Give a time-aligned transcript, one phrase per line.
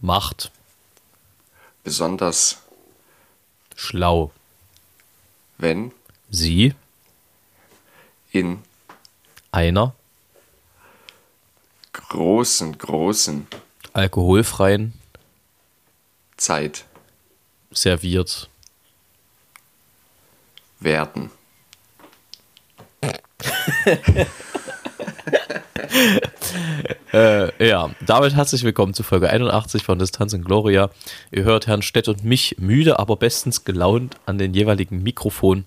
[0.00, 0.50] Macht.
[1.84, 2.58] besonders,
[3.76, 4.30] Schlau.
[5.58, 5.92] wenn
[6.30, 6.74] Sie.
[8.32, 8.62] in
[9.52, 9.94] Einer.
[11.92, 13.46] großen, großen
[13.92, 14.92] Alkoholfreien.
[16.36, 16.84] Zeit
[17.72, 18.48] Serviert.
[20.80, 21.30] werden.
[27.12, 30.90] Äh, ja, damit herzlich willkommen zu Folge 81 von Distanz und Gloria.
[31.32, 35.64] Ihr hört Herrn Stett und mich müde, aber bestens gelaunt an den jeweiligen Mikrofonen.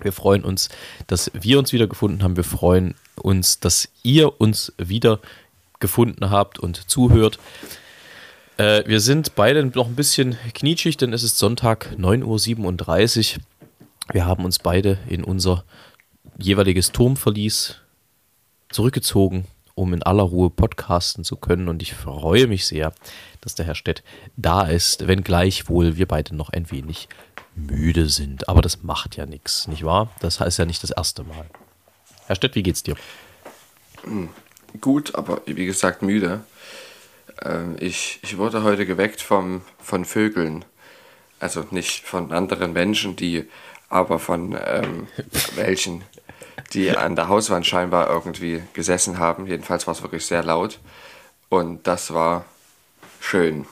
[0.00, 0.68] Wir freuen uns,
[1.08, 2.36] dass wir uns wieder gefunden haben.
[2.36, 5.18] Wir freuen uns, dass ihr uns wieder
[5.80, 7.40] gefunden habt und zuhört.
[8.56, 13.42] Äh, wir sind beide noch ein bisschen knietschig, denn es ist Sonntag 9.37 Uhr.
[14.12, 15.64] Wir haben uns beide in unser
[16.38, 17.80] jeweiliges Turmverlies
[18.70, 21.68] zurückgezogen, um in aller Ruhe podcasten zu können.
[21.68, 22.92] Und ich freue mich sehr,
[23.40, 24.02] dass der Herr Stett
[24.36, 27.08] da ist, wenngleich wohl wir beide noch ein wenig
[27.54, 28.48] müde sind.
[28.48, 30.10] Aber das macht ja nichts, nicht wahr?
[30.20, 31.46] Das heißt ja nicht das erste Mal.
[32.26, 32.96] Herr Stett, wie geht's dir?
[34.80, 36.40] Gut, aber wie gesagt müde.
[37.42, 40.64] Ähm, ich, ich wurde heute geweckt vom, von Vögeln.
[41.40, 43.44] Also nicht von anderen Menschen, die
[43.88, 45.06] aber von ähm,
[45.54, 46.02] welchen,
[46.72, 49.46] die an der Hauswand scheinbar irgendwie gesessen haben.
[49.46, 50.78] Jedenfalls war es wirklich sehr laut.
[51.48, 52.44] Und das war
[53.20, 53.66] schön.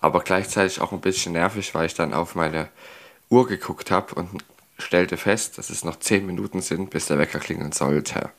[0.00, 2.68] Aber gleichzeitig auch ein bisschen nervig, weil ich dann auf meine
[3.30, 4.44] Uhr geguckt habe und
[4.78, 8.30] stellte fest, dass es noch 10 Minuten sind, bis der Wecker klingeln sollte.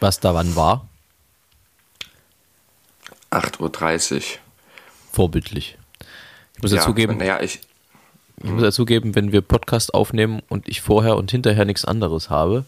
[0.00, 0.88] Was da wann war?
[3.30, 4.22] 8.30 Uhr.
[5.12, 5.76] Vorbildlich.
[6.54, 7.60] Ich muss ja, zugeben, Naja, ich,
[8.42, 12.30] ich muss ja zugeben, wenn wir Podcast aufnehmen und ich vorher und hinterher nichts anderes
[12.30, 12.64] habe,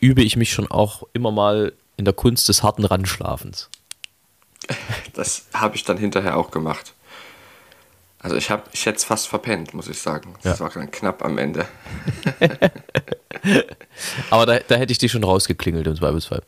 [0.00, 3.70] übe ich mich schon auch immer mal in der Kunst des harten Randschlafens.
[5.14, 6.94] das habe ich dann hinterher auch gemacht.
[8.18, 10.34] Also ich habe, ich es fast verpennt, muss ich sagen.
[10.42, 10.64] Das Ja.
[10.64, 11.66] war dann knapp am Ende.
[14.30, 16.42] Aber da, da hätte ich dich schon rausgeklingelt im Zweifelsfall.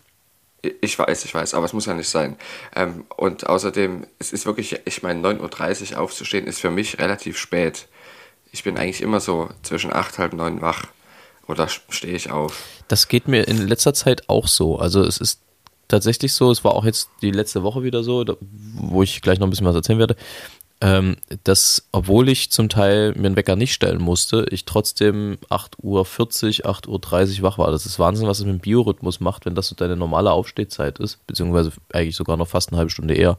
[0.81, 2.37] Ich weiß, ich weiß, aber es muss ja nicht sein.
[2.75, 7.37] Ähm, und außerdem, es ist wirklich, ich meine, 9.30 Uhr aufzustehen ist für mich relativ
[7.37, 7.87] spät.
[8.55, 10.85] Ich bin eigentlich immer so zwischen 8, halb 9 wach.
[11.49, 12.63] Oder stehe ich auf.
[12.87, 14.79] Das geht mir in letzter Zeit auch so.
[14.79, 15.41] Also es ist
[15.89, 18.25] tatsächlich so, es war auch jetzt die letzte Woche wieder so,
[18.75, 20.15] wo ich gleich noch ein bisschen was erzählen werde,
[20.81, 25.83] ähm, dass, obwohl ich zum Teil mir einen Wecker nicht stellen musste, ich trotzdem 8.40
[25.83, 27.73] Uhr, 8.30 Uhr wach war.
[27.73, 31.01] Das ist Wahnsinn, was es mit dem Biorhythmus macht, wenn das so deine normale Aufstehzeit
[31.01, 33.37] ist, beziehungsweise eigentlich sogar noch fast eine halbe Stunde eher.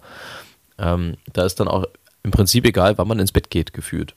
[0.77, 1.85] Ähm, da ist dann auch
[2.23, 4.13] im Prinzip egal, wann man ins Bett geht, gefühlt.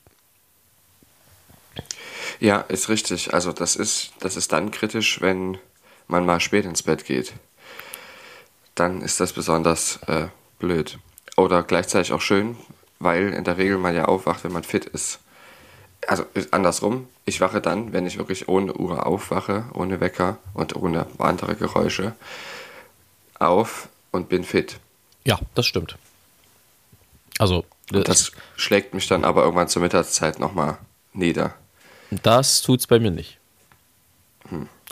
[2.39, 3.33] Ja, ist richtig.
[3.33, 5.57] Also das ist, das ist dann kritisch, wenn
[6.07, 7.33] man mal spät ins Bett geht.
[8.75, 10.27] Dann ist das besonders äh,
[10.57, 10.99] blöd.
[11.35, 12.57] Oder gleichzeitig auch schön,
[12.99, 15.19] weil in der Regel man ja aufwacht, wenn man fit ist.
[16.07, 20.75] Also ist andersrum, ich wache dann, wenn ich wirklich ohne Uhr aufwache, ohne Wecker und
[20.75, 22.13] ohne andere Geräusche,
[23.37, 24.79] auf und bin fit.
[25.25, 25.97] Ja, das stimmt.
[27.37, 27.65] Also,
[28.03, 30.77] Das schlägt mich dann aber irgendwann zur Mittagszeit nochmal
[31.13, 31.55] nieder.
[32.11, 33.37] Das tut's bei mir nicht.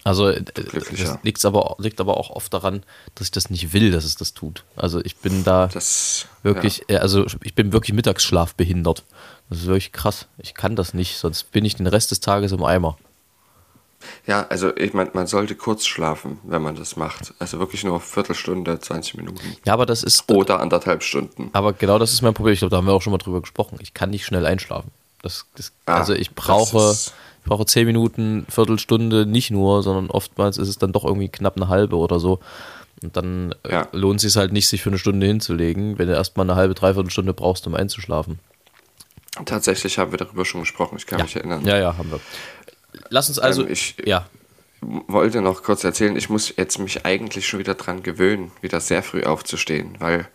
[0.04, 2.84] Also äh, das liegt aber, liegt aber auch oft daran,
[3.16, 4.64] dass ich das nicht will, dass es das tut.
[4.76, 9.04] Also ich bin da Das wirklich, äh, also ich bin wirklich Mittagsschlaf behindert.
[9.50, 10.28] Das ist wirklich krass.
[10.38, 12.98] Ich kann das nicht, sonst bin ich den Rest des Tages im Eimer.
[14.28, 17.34] Ja, also ich meine, man sollte kurz schlafen, wenn man das macht.
[17.40, 19.58] Also wirklich nur Viertelstunde, 20 Minuten.
[19.66, 21.50] Ja, aber das ist, Oder anderthalb Stunden.
[21.54, 22.54] aber genau das ist mein Problem.
[22.54, 23.80] Ich glaube, da haben wir auch schon mal drüber gesprochen.
[23.82, 24.92] Ich kann nicht schnell einschlafen.
[25.28, 30.58] Das, das, Ah, also ich brauche, ich brauche zehn Minuten, Viertelstunde, nicht nur, sondern oftmals
[30.58, 32.40] ist es dann doch irgendwie knapp eine halbe oder so.
[33.04, 33.88] Und dann äh, Ja.
[33.92, 36.74] lohnt es sich halt nicht, sich für eine Stunde hinzulegen, wenn du erstmal eine halbe,
[36.74, 38.40] dreiviertel Stunde brauchst, um einzuschlafen.
[39.46, 41.64] Tatsächlich haben wir darüber schon gesprochen, ich kann mich erinnern.
[41.66, 42.20] Ja, ja, haben wir.
[43.10, 44.26] Lass uns also, Ähm, ich- ja,
[44.82, 49.02] Wollte noch kurz erzählen, ich muss jetzt mich eigentlich schon wieder dran gewöhnen, wieder sehr
[49.02, 50.28] früh aufzustehen, weil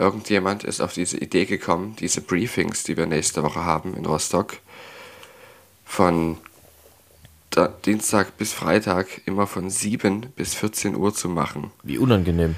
[0.00, 4.56] irgendjemand ist auf diese Idee gekommen, diese Briefings, die wir nächste Woche haben in Rostock,
[5.84, 6.38] von
[7.84, 11.70] Dienstag bis Freitag immer von 7 bis 14 Uhr zu machen.
[11.82, 12.56] wie unangenehm.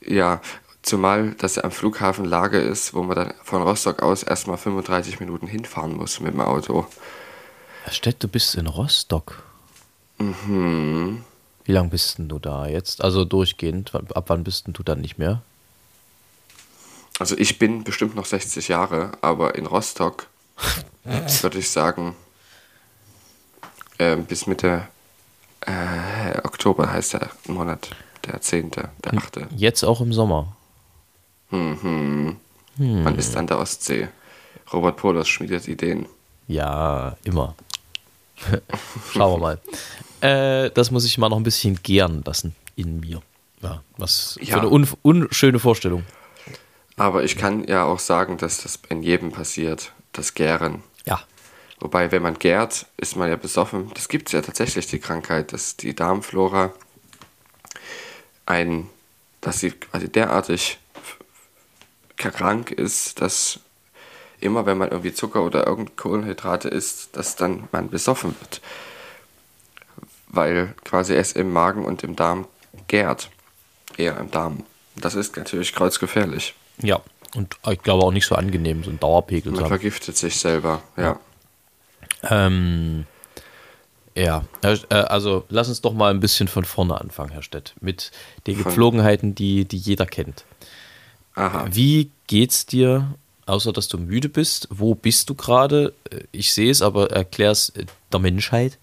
[0.00, 0.40] Ja,
[0.86, 5.18] Zumal das ja am Flughafen Lage ist, wo man dann von Rostock aus erstmal 35
[5.18, 6.86] Minuten hinfahren muss mit dem Auto.
[7.82, 9.42] Herr Stett, du bist in Rostock.
[10.18, 11.24] Mhm.
[11.64, 13.02] Wie lange bist denn du da jetzt?
[13.02, 13.96] Also durchgehend.
[13.96, 15.42] Ab wann bist denn du dann nicht mehr?
[17.18, 20.26] Also ich bin bestimmt noch 60 Jahre, aber in Rostock
[21.04, 22.14] würde ich sagen,
[23.98, 24.88] äh, bis Mitte
[25.60, 27.90] äh, Oktober heißt der Monat,
[28.26, 29.46] der 10., der 8.
[29.56, 30.56] Jetzt auch im Sommer.
[31.50, 32.36] Mhm.
[32.76, 33.04] Hm.
[33.04, 34.08] Man ist an der Ostsee.
[34.72, 36.06] Robert Polos schmiedet Ideen.
[36.48, 37.54] Ja, immer.
[39.12, 39.60] Schauen wir mal.
[40.20, 43.22] Äh, das muss ich mal noch ein bisschen gären lassen in mir.
[43.62, 44.54] Ja, was ja.
[44.54, 46.04] für eine un unschöne Vorstellung.
[46.96, 50.82] Aber ich kann ja auch sagen, dass das in jedem passiert, das Gären.
[51.04, 51.20] Ja.
[51.78, 53.90] Wobei, wenn man gärt, ist man ja besoffen.
[53.94, 56.72] Das gibt es ja tatsächlich, die Krankheit, dass die Darmflora
[58.46, 58.88] ein,
[59.42, 60.78] dass sie quasi derartig
[62.16, 63.60] krank ist, dass
[64.40, 68.62] immer wenn man irgendwie Zucker oder irgendeine Kohlenhydrate isst, dass dann man besoffen wird.
[70.28, 72.46] Weil quasi es im Magen und im Darm
[72.88, 73.30] gärt.
[73.98, 74.64] Eher im Darm.
[74.96, 76.54] Das ist natürlich kreuzgefährlich.
[76.82, 77.00] Ja,
[77.34, 79.52] und ich glaube auch nicht so angenehm, so ein Dauerpegel.
[79.52, 81.18] Man vergiftet sich selber, ja.
[82.22, 83.06] Ähm,
[84.16, 88.10] ja, äh, also lass uns doch mal ein bisschen von vorne anfangen, Herr Stett, mit
[88.46, 90.44] den Gepflogenheiten, die, die jeder kennt.
[91.34, 91.66] Aha.
[91.70, 93.14] Wie geht's dir,
[93.44, 94.68] außer dass du müde bist?
[94.70, 95.92] Wo bist du gerade?
[96.10, 98.78] Äh, ich sehe es, aber erklär es äh, der Menschheit.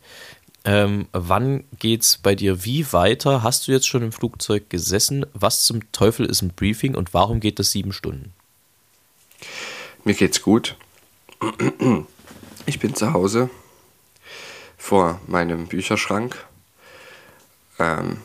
[0.65, 3.43] Ähm, wann geht's bei dir wie weiter?
[3.43, 5.25] Hast du jetzt schon im Flugzeug gesessen?
[5.33, 8.33] Was zum Teufel ist ein Briefing und warum geht das sieben Stunden?
[10.05, 10.77] Mir geht's gut.
[12.65, 13.49] Ich bin zu Hause
[14.77, 16.45] vor meinem Bücherschrank.
[17.79, 18.21] Ähm,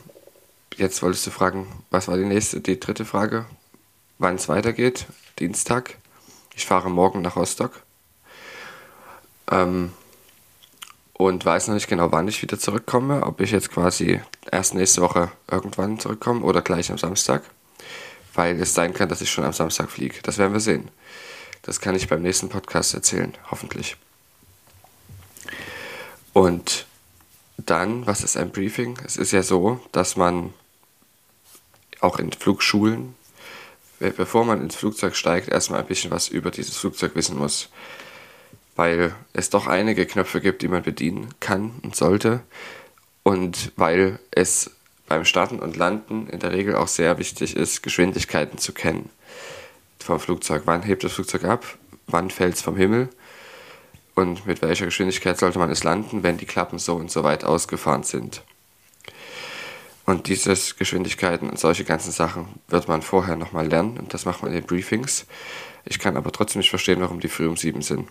[0.77, 3.45] jetzt wolltest du fragen, was war die nächste, die dritte Frage?
[4.17, 5.07] Wann es weitergeht?
[5.39, 5.97] Dienstag.
[6.55, 7.83] Ich fahre morgen nach Rostock.
[9.51, 9.91] Ähm,
[11.19, 13.23] und weiß noch nicht genau, wann ich wieder zurückkomme.
[13.23, 17.43] Ob ich jetzt quasi erst nächste Woche irgendwann zurückkomme oder gleich am Samstag.
[18.33, 20.15] Weil es sein kann, dass ich schon am Samstag fliege.
[20.23, 20.87] Das werden wir sehen.
[21.63, 23.97] Das kann ich beim nächsten Podcast erzählen, hoffentlich.
[26.31, 26.85] Und
[27.57, 28.97] dann, was ist ein Briefing?
[29.05, 30.53] Es ist ja so, dass man
[31.99, 33.13] auch in Flugschulen,
[33.99, 37.67] bevor man ins Flugzeug steigt, erstmal ein bisschen was über dieses Flugzeug wissen muss
[38.79, 42.39] weil es doch einige Knöpfe gibt, die man bedienen kann und sollte
[43.23, 44.71] und weil es
[45.05, 49.09] beim Starten und Landen in der Regel auch sehr wichtig ist, Geschwindigkeiten zu kennen
[49.99, 50.61] vom Flugzeug.
[50.63, 51.65] Wann hebt das Flugzeug ab?
[52.07, 53.09] Wann fällt es vom Himmel?
[54.15, 57.43] Und mit welcher Geschwindigkeit sollte man es landen, wenn die Klappen so und so weit
[57.43, 58.43] ausgefahren sind?
[60.05, 64.41] Und diese Geschwindigkeiten und solche ganzen Sachen wird man vorher nochmal lernen und das macht
[64.41, 65.25] man in den Briefings.
[65.83, 68.07] Ich kann aber trotzdem nicht verstehen, warum die früh um sieben sind.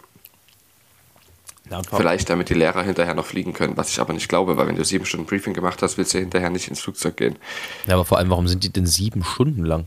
[1.70, 4.66] Ja, Vielleicht damit die Lehrer hinterher noch fliegen können, was ich aber nicht glaube, weil
[4.66, 7.36] wenn du sieben Stunden Briefing gemacht hast, willst du hinterher nicht ins Flugzeug gehen.
[7.86, 9.86] Ja, aber vor allem, warum sind die denn sieben Stunden lang?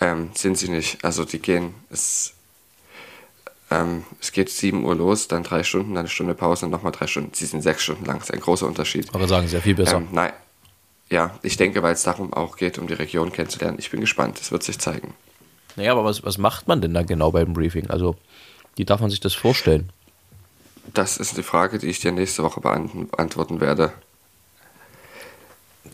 [0.00, 1.04] Ähm, sind sie nicht.
[1.04, 2.34] Also die gehen, es,
[3.70, 6.92] ähm, es geht sieben Uhr los, dann drei Stunden, dann eine Stunde Pause und nochmal
[6.92, 7.30] drei Stunden.
[7.34, 9.12] Sie sind sechs Stunden lang, das ist ein großer Unterschied.
[9.12, 9.96] Aber sagen sehr viel besser.
[9.96, 10.32] Ähm, nein,
[11.10, 13.78] ja, ich denke, weil es darum auch geht, um die Region kennenzulernen.
[13.78, 15.14] Ich bin gespannt, es wird sich zeigen.
[15.76, 17.90] Naja, aber was, was macht man denn da genau beim Briefing?
[17.90, 18.16] Also,
[18.76, 19.90] wie darf man sich das vorstellen?
[20.92, 23.92] Das ist eine Frage, die ich dir nächste Woche beantworten werde.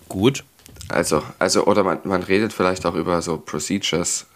[0.08, 0.44] Gut.
[0.88, 4.26] Also, also oder man, man redet vielleicht auch über so Procedures.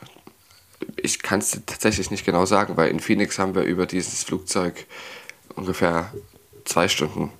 [0.96, 4.86] Ich kann es tatsächlich nicht genau sagen, weil in Phoenix haben wir über dieses Flugzeug
[5.56, 6.12] ungefähr
[6.64, 7.32] zwei Stunden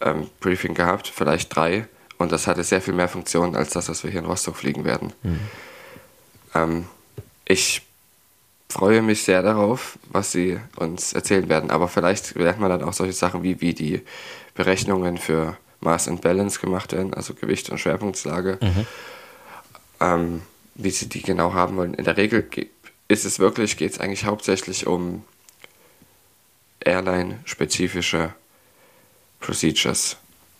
[0.00, 1.88] ähm, Briefing gehabt, vielleicht drei.
[2.18, 4.84] Und das hatte sehr viel mehr Funktionen als das, was wir hier in Rostock fliegen
[4.84, 5.12] werden.
[5.22, 5.40] Mhm.
[6.54, 6.86] Ähm,
[7.44, 7.82] ich
[8.70, 11.70] freue mich sehr darauf, was sie uns erzählen werden.
[11.70, 14.02] Aber vielleicht lernt man dann auch solche Sachen wie, wie die
[14.54, 18.58] Berechnungen für Mass and Balance gemacht werden, also Gewicht und Schwerpunktslage.
[18.60, 18.86] Mhm.
[20.00, 20.42] Ähm,
[20.74, 21.94] wie sie die genau haben wollen.
[21.94, 22.48] In der Regel
[23.08, 25.24] ist es wirklich, geht es eigentlich hauptsächlich um
[26.80, 28.32] Airline-spezifische
[29.40, 30.16] Procedures,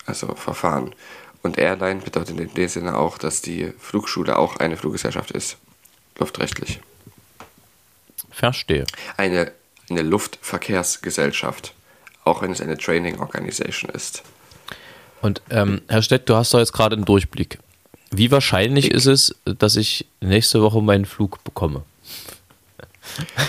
[0.07, 0.95] also Verfahren.
[1.43, 5.57] Und Airline bedeutet in dem Sinne auch, dass die Flugschule auch eine Fluggesellschaft ist,
[6.19, 6.81] luftrechtlich.
[8.39, 8.87] Verstehe.
[9.17, 9.51] Eine,
[9.91, 11.75] eine Luftverkehrsgesellschaft,
[12.23, 14.23] auch wenn es eine Training Organization ist.
[15.21, 17.59] Und ähm, Herr Stett, du hast doch jetzt gerade einen Durchblick.
[18.13, 21.83] Wie wahrscheinlich ich, ist es, dass ich nächste Woche meinen Flug bekomme?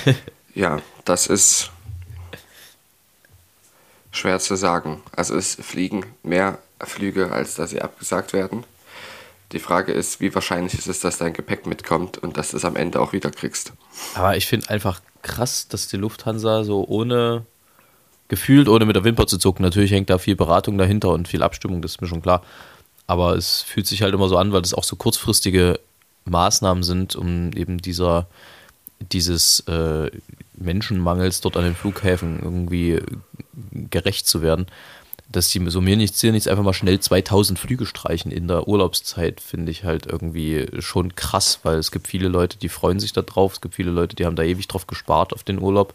[0.56, 1.70] ja, das ist
[4.12, 5.04] schwer zu sagen.
[5.16, 8.64] Also es fliegen mehr Flüge, als dass sie abgesagt werden.
[9.52, 12.66] Die Frage ist, wie wahrscheinlich ist es, dass dein Gepäck mitkommt und dass du es
[12.66, 13.74] am Ende auch wieder kriegst.
[14.14, 17.46] Aber ich finde einfach krass, dass die Lufthansa so ohne
[18.28, 21.42] gefühlt, ohne mit der Wimper zu zucken, natürlich hängt da viel Beratung dahinter und viel
[21.42, 22.44] Abstimmung, das ist mir schon klar.
[23.08, 25.80] Aber es fühlt sich halt immer so an, weil das auch so kurzfristige
[26.26, 28.28] Maßnahmen sind, um eben dieser,
[29.00, 30.12] dieses äh,
[30.54, 33.02] Menschenmangels dort an den Flughäfen irgendwie
[33.90, 34.68] gerecht zu werden.
[35.32, 38.68] Dass die so mir nichts, hier nichts einfach mal schnell 2000 Flüge streichen in der
[38.68, 43.14] Urlaubszeit, finde ich halt irgendwie schon krass, weil es gibt viele Leute, die freuen sich
[43.14, 45.94] da drauf, es gibt viele Leute, die haben da ewig drauf gespart auf den Urlaub.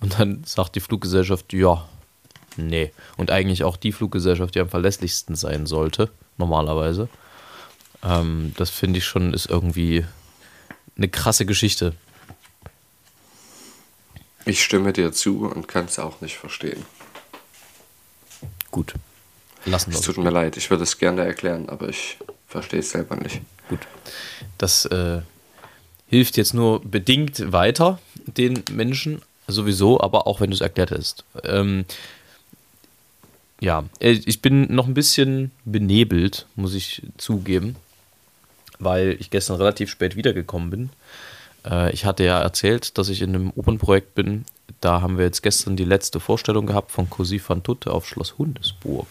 [0.00, 1.88] Und dann sagt die Fluggesellschaft, ja,
[2.56, 2.92] nee.
[3.16, 7.08] Und eigentlich auch die Fluggesellschaft, die am verlässlichsten sein sollte, normalerweise.
[8.04, 10.04] Ähm, das finde ich schon, ist irgendwie
[10.96, 11.94] eine krasse Geschichte.
[14.44, 16.84] Ich stimme dir zu und kann es auch nicht verstehen.
[18.70, 18.94] Gut.
[19.64, 22.90] Lassen wir Es tut mir leid, ich würde es gerne erklären, aber ich verstehe es
[22.90, 23.40] selber nicht.
[23.68, 23.80] Gut.
[24.56, 25.20] Das äh,
[26.08, 31.24] hilft jetzt nur bedingt weiter den Menschen, sowieso, aber auch wenn du es erklärt hast.
[31.44, 31.84] Ähm,
[33.60, 37.76] ja, äh, ich bin noch ein bisschen benebelt, muss ich zugeben,
[38.78, 40.90] weil ich gestern relativ spät wiedergekommen bin.
[41.64, 44.44] Äh, ich hatte ja erzählt, dass ich in einem Opernprojekt bin.
[44.80, 48.38] Da haben wir jetzt gestern die letzte Vorstellung gehabt von Cosi van Tutte auf Schloss
[48.38, 49.06] Hundesburg.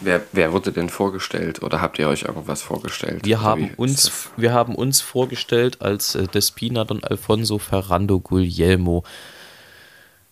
[0.00, 3.24] Wer, wer wurde denn vorgestellt oder habt ihr euch irgendwas vorgestellt?
[3.24, 4.30] Wir haben, uns, das?
[4.36, 9.04] wir haben uns vorgestellt als äh, Despina Don Alfonso Ferrando Guglielmo,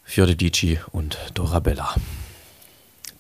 [0.03, 1.95] Fiordedici und Dorabella.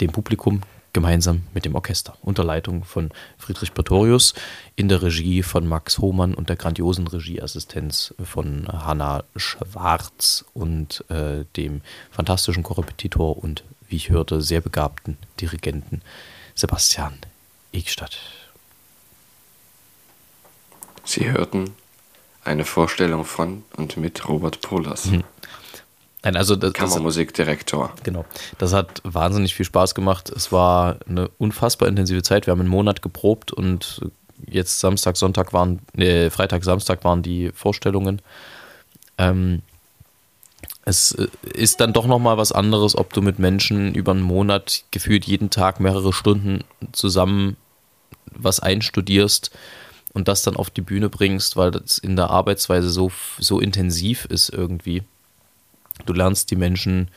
[0.01, 4.35] Dem Publikum gemeinsam mit dem Orchester unter Leitung von Friedrich Pretorius
[4.77, 11.45] in der Regie von Max Hohmann und der grandiosen Regieassistenz von Hanna Schwarz und äh,
[11.57, 11.81] dem
[12.11, 16.03] fantastischen Korrepetitor und, wie ich hörte, sehr begabten Dirigenten
[16.55, 17.19] Sebastian
[17.73, 18.19] Egstadt.
[21.05, 21.75] Sie hörten
[22.45, 25.09] eine Vorstellung von und mit Robert Polas,
[26.25, 27.93] Nein, also das, das, Kammermusikdirektor.
[28.05, 28.25] Genau.
[28.59, 30.31] Das hat wahnsinnig viel Spaß gemacht.
[30.31, 32.47] Es war eine unfassbar intensive Zeit.
[32.47, 34.01] Wir haben einen Monat geprobt und
[34.47, 38.23] jetzt Samstag, Sonntag waren, äh, Freitag, Samstag waren die Vorstellungen.
[39.19, 39.63] Ähm,
[40.85, 44.85] es äh, ist dann doch nochmal was anderes, ob du mit Menschen über einen Monat
[44.91, 47.57] gefühlt jeden Tag mehrere Stunden zusammen
[48.35, 49.51] was einstudierst
[50.13, 54.25] und das dann auf die Bühne bringst, weil das in der Arbeitsweise so, so intensiv
[54.27, 55.03] ist irgendwie.
[56.07, 57.09] Du lernst die Menschen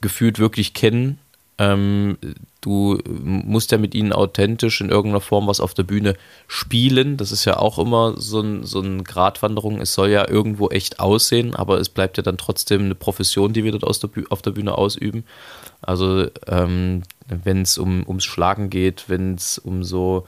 [0.00, 1.18] gefühlt wirklich kennen.
[1.58, 2.18] Ähm,
[2.60, 6.14] du musst ja mit ihnen authentisch in irgendeiner Form was auf der Bühne
[6.48, 7.16] spielen.
[7.16, 9.80] Das ist ja auch immer so, ein, so eine Gratwanderung.
[9.80, 13.64] Es soll ja irgendwo echt aussehen, aber es bleibt ja dann trotzdem eine Profession, die
[13.64, 15.24] wir dort der auf der Bühne ausüben.
[15.80, 20.26] Also ähm, wenn es um, ums Schlagen geht, wenn es um so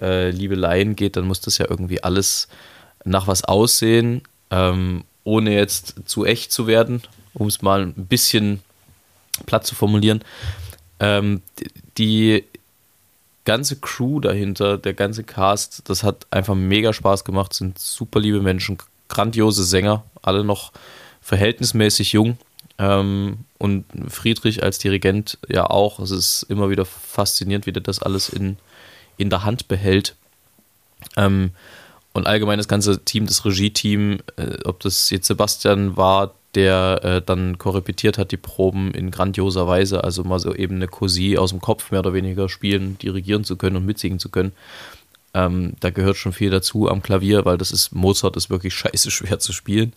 [0.00, 2.48] äh, Liebeleien geht, dann muss das ja irgendwie alles
[3.04, 7.02] nach was aussehen, ähm, ohne jetzt zu echt zu werden,
[7.34, 8.60] um es mal ein bisschen
[9.44, 10.22] platt zu formulieren.
[11.00, 11.42] Ähm,
[11.98, 12.44] die
[13.44, 18.40] ganze Crew dahinter, der ganze Cast, das hat einfach mega Spaß gemacht, sind super liebe
[18.40, 18.78] Menschen,
[19.08, 20.72] grandiose Sänger, alle noch
[21.20, 22.38] verhältnismäßig jung.
[22.78, 25.98] Ähm, und Friedrich als Dirigent ja auch.
[25.98, 28.58] Es ist immer wieder faszinierend, wie der das alles in,
[29.16, 30.14] in der Hand behält.
[31.16, 31.50] Ähm,
[32.16, 37.22] und allgemein das ganze Team, das Regie-Team, äh, ob das jetzt Sebastian war, der äh,
[37.22, 41.50] dann korrepetiert hat, die Proben in grandioser Weise, also mal so eben eine Cousine aus
[41.50, 44.52] dem Kopf mehr oder weniger spielen, dirigieren zu können und mitsingen zu können.
[45.34, 49.10] Ähm, da gehört schon viel dazu am Klavier, weil das ist, Mozart ist wirklich scheiße
[49.10, 49.92] schwer zu spielen.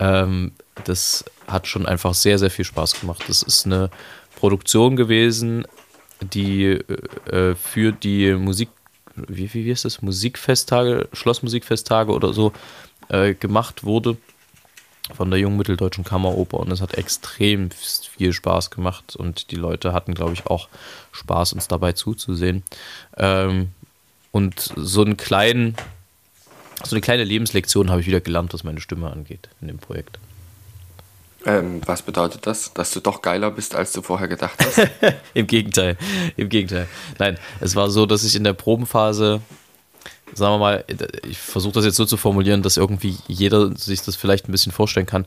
[0.00, 0.50] Ähm,
[0.82, 3.22] das hat schon einfach sehr, sehr viel Spaß gemacht.
[3.28, 3.90] Das ist eine
[4.34, 5.64] Produktion gewesen,
[6.20, 6.80] die
[7.30, 8.68] äh, für die Musik,
[9.28, 12.52] wie, wie ist das, Musikfesttage, Schlossmusikfesttage oder so
[13.08, 14.16] äh, gemacht wurde
[15.14, 19.92] von der Jungen Mitteldeutschen Kammeroper und es hat extrem viel Spaß gemacht und die Leute
[19.92, 20.68] hatten, glaube ich, auch
[21.12, 22.64] Spaß, uns dabei zuzusehen.
[23.16, 23.68] Ähm,
[24.32, 25.76] und so einen kleinen,
[26.84, 30.18] so eine kleine Lebenslektion habe ich wieder gelernt, was meine Stimme angeht in dem Projekt.
[31.46, 32.74] Ähm, was bedeutet das?
[32.74, 34.90] Dass du doch geiler bist, als du vorher gedacht hast?
[35.34, 35.96] Im Gegenteil,
[36.36, 36.88] im Gegenteil.
[37.18, 39.40] Nein, es war so, dass ich in der Probenphase,
[40.34, 40.84] sagen wir mal,
[41.28, 44.72] ich versuche das jetzt so zu formulieren, dass irgendwie jeder sich das vielleicht ein bisschen
[44.72, 45.24] vorstellen kann,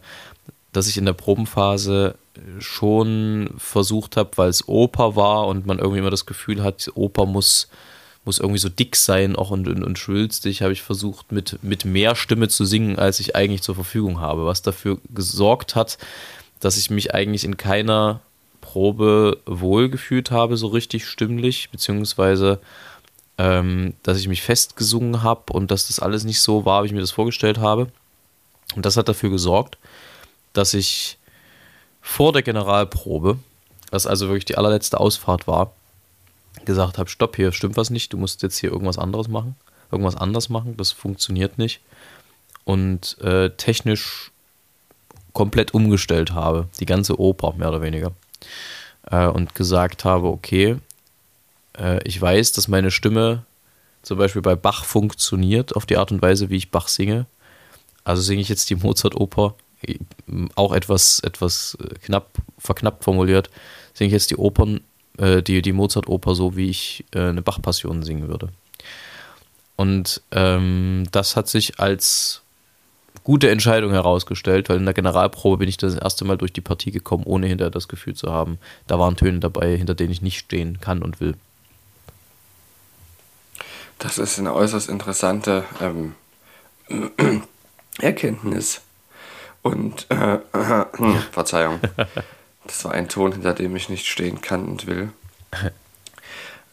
[0.74, 2.16] dass ich in der Probenphase
[2.60, 7.26] schon versucht habe, weil es Oper war und man irgendwie immer das Gefühl hat, Oper
[7.26, 7.70] muss,
[8.30, 11.84] muss irgendwie so dick sein auch und, und, und schwülstig, habe ich versucht, mit, mit
[11.84, 15.98] mehr Stimme zu singen, als ich eigentlich zur Verfügung habe, was dafür gesorgt hat,
[16.60, 18.20] dass ich mich eigentlich in keiner
[18.62, 22.60] Probe wohlgefühlt habe, so richtig stimmlich, beziehungsweise
[23.40, 26.94] ähm, dass ich mich festgesungen habe und dass das alles nicht so war, wie ich
[26.94, 27.88] mir das vorgestellt habe.
[28.76, 29.80] Und das hat dafür gesorgt,
[30.54, 31.18] dass ich
[32.00, 33.40] vor der Generalprobe,
[33.90, 35.74] was also wirklich die allerletzte Ausfahrt war,
[36.66, 39.56] gesagt habe, stopp, hier stimmt was nicht, du musst jetzt hier irgendwas anderes machen,
[39.92, 41.82] irgendwas anders machen, das funktioniert nicht.
[42.66, 44.32] Und äh, technisch
[45.34, 48.12] komplett umgestellt habe, die ganze Oper mehr oder weniger.
[49.10, 50.78] Äh, und gesagt habe, okay,
[51.78, 53.46] äh, ich weiß, dass meine Stimme
[54.02, 57.26] zum Beispiel bei Bach funktioniert, auf die Art und Weise, wie ich Bach singe.
[58.04, 59.56] Also singe ich jetzt die Mozart-Oper,
[60.56, 63.50] auch etwas, etwas äh, knapp, verknappt formuliert,
[63.94, 64.82] singe ich jetzt die Opern,
[65.20, 68.50] äh, die, die Mozart-Oper so, wie ich äh, eine Bach-Passion singen würde.
[69.76, 72.42] Und ähm, das hat sich als
[73.24, 76.92] gute Entscheidung herausgestellt, weil in der Generalprobe bin ich das erste Mal durch die Partie
[76.92, 78.58] gekommen, ohne hinterher das Gefühl zu haben,
[78.88, 81.36] da waren Töne dabei, hinter denen ich nicht stehen kann und will.
[84.00, 86.16] Das ist eine äußerst interessante ähm,
[88.00, 88.82] Erkenntnis.
[89.62, 90.40] Und äh,
[91.32, 91.80] Verzeihung,
[92.70, 95.12] das war ein Ton, hinter dem ich nicht stehen kann und will.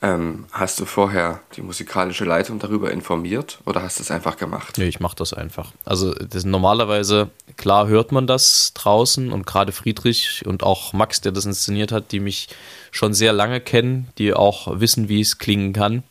[0.02, 4.76] Ähm, hast du vorher die musikalische Leitung darüber informiert oder hast du es einfach gemacht?
[4.76, 5.72] Nee, ich mache das einfach.
[5.86, 11.32] Also das normalerweise, klar hört man das draußen und gerade Friedrich und auch Max, der
[11.32, 12.48] das inszeniert hat, die mich
[12.90, 16.02] schon sehr lange kennen, die auch wissen, wie es klingen kann,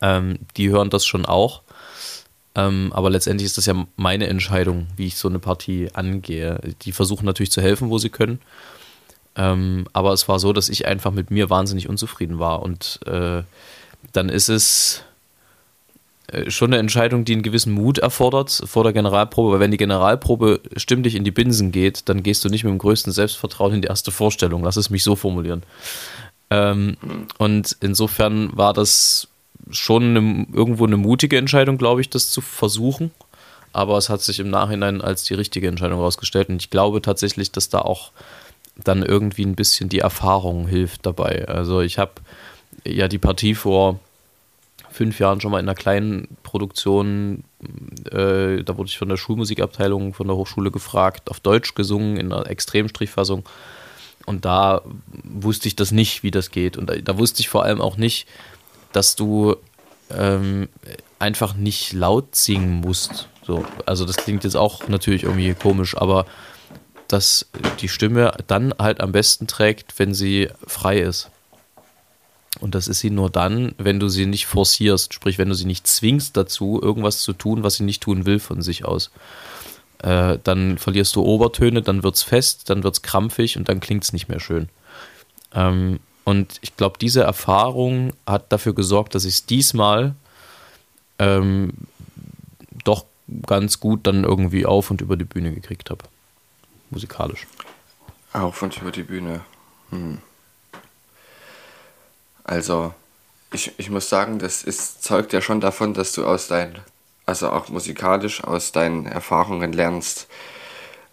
[0.00, 1.62] ähm, die hören das schon auch.
[2.54, 6.60] Ähm, aber letztendlich ist das ja meine Entscheidung, wie ich so eine Partie angehe.
[6.82, 8.40] Die versuchen natürlich zu helfen, wo sie können.
[9.36, 12.62] Ähm, aber es war so, dass ich einfach mit mir wahnsinnig unzufrieden war.
[12.62, 13.42] Und äh,
[14.12, 15.02] dann ist es
[16.28, 19.76] äh, schon eine Entscheidung, die einen gewissen Mut erfordert vor der Generalprobe, weil wenn die
[19.76, 23.82] Generalprobe stimmlich in die Binsen geht, dann gehst du nicht mit dem größten Selbstvertrauen in
[23.82, 24.62] die erste Vorstellung.
[24.64, 25.62] Lass es mich so formulieren.
[26.50, 26.96] Ähm,
[27.38, 29.28] und insofern war das
[29.70, 33.10] schon eine, irgendwo eine mutige Entscheidung, glaube ich, das zu versuchen.
[33.72, 36.50] Aber es hat sich im Nachhinein als die richtige Entscheidung herausgestellt.
[36.50, 38.12] Und ich glaube tatsächlich, dass da auch
[38.76, 41.46] dann irgendwie ein bisschen die Erfahrung hilft dabei.
[41.48, 42.12] Also ich habe
[42.84, 43.98] ja die Partie vor
[44.90, 47.44] fünf Jahren schon mal in einer kleinen Produktion,
[48.10, 52.32] äh, da wurde ich von der Schulmusikabteilung von der Hochschule gefragt, auf Deutsch gesungen, in
[52.32, 53.44] einer Extremstrichfassung.
[54.26, 54.82] Und da
[55.24, 56.76] wusste ich das nicht, wie das geht.
[56.76, 58.28] Und da, da wusste ich vor allem auch nicht,
[58.92, 59.56] dass du
[60.10, 60.68] ähm,
[61.18, 63.28] einfach nicht laut singen musst.
[63.44, 66.26] So, also das klingt jetzt auch natürlich irgendwie komisch, aber
[67.12, 67.46] dass
[67.80, 71.28] die Stimme dann halt am besten trägt, wenn sie frei ist.
[72.60, 75.64] Und das ist sie nur dann, wenn du sie nicht forcierst, sprich, wenn du sie
[75.64, 79.10] nicht zwingst dazu, irgendwas zu tun, was sie nicht tun will von sich aus.
[79.98, 83.80] Äh, dann verlierst du Obertöne, dann wird es fest, dann wird es krampfig und dann
[83.80, 84.68] klingt es nicht mehr schön.
[85.54, 90.14] Ähm, und ich glaube, diese Erfahrung hat dafür gesorgt, dass ich es diesmal
[91.18, 91.72] ähm,
[92.84, 93.06] doch
[93.46, 96.04] ganz gut dann irgendwie auf und über die Bühne gekriegt habe.
[96.92, 97.46] Musikalisch.
[98.32, 99.40] Auf und über die Bühne.
[99.90, 100.18] Hm.
[102.44, 102.94] Also,
[103.52, 106.78] ich, ich muss sagen, das ist, zeugt ja schon davon, dass du aus deinen,
[107.26, 110.28] also auch musikalisch aus deinen Erfahrungen lernst.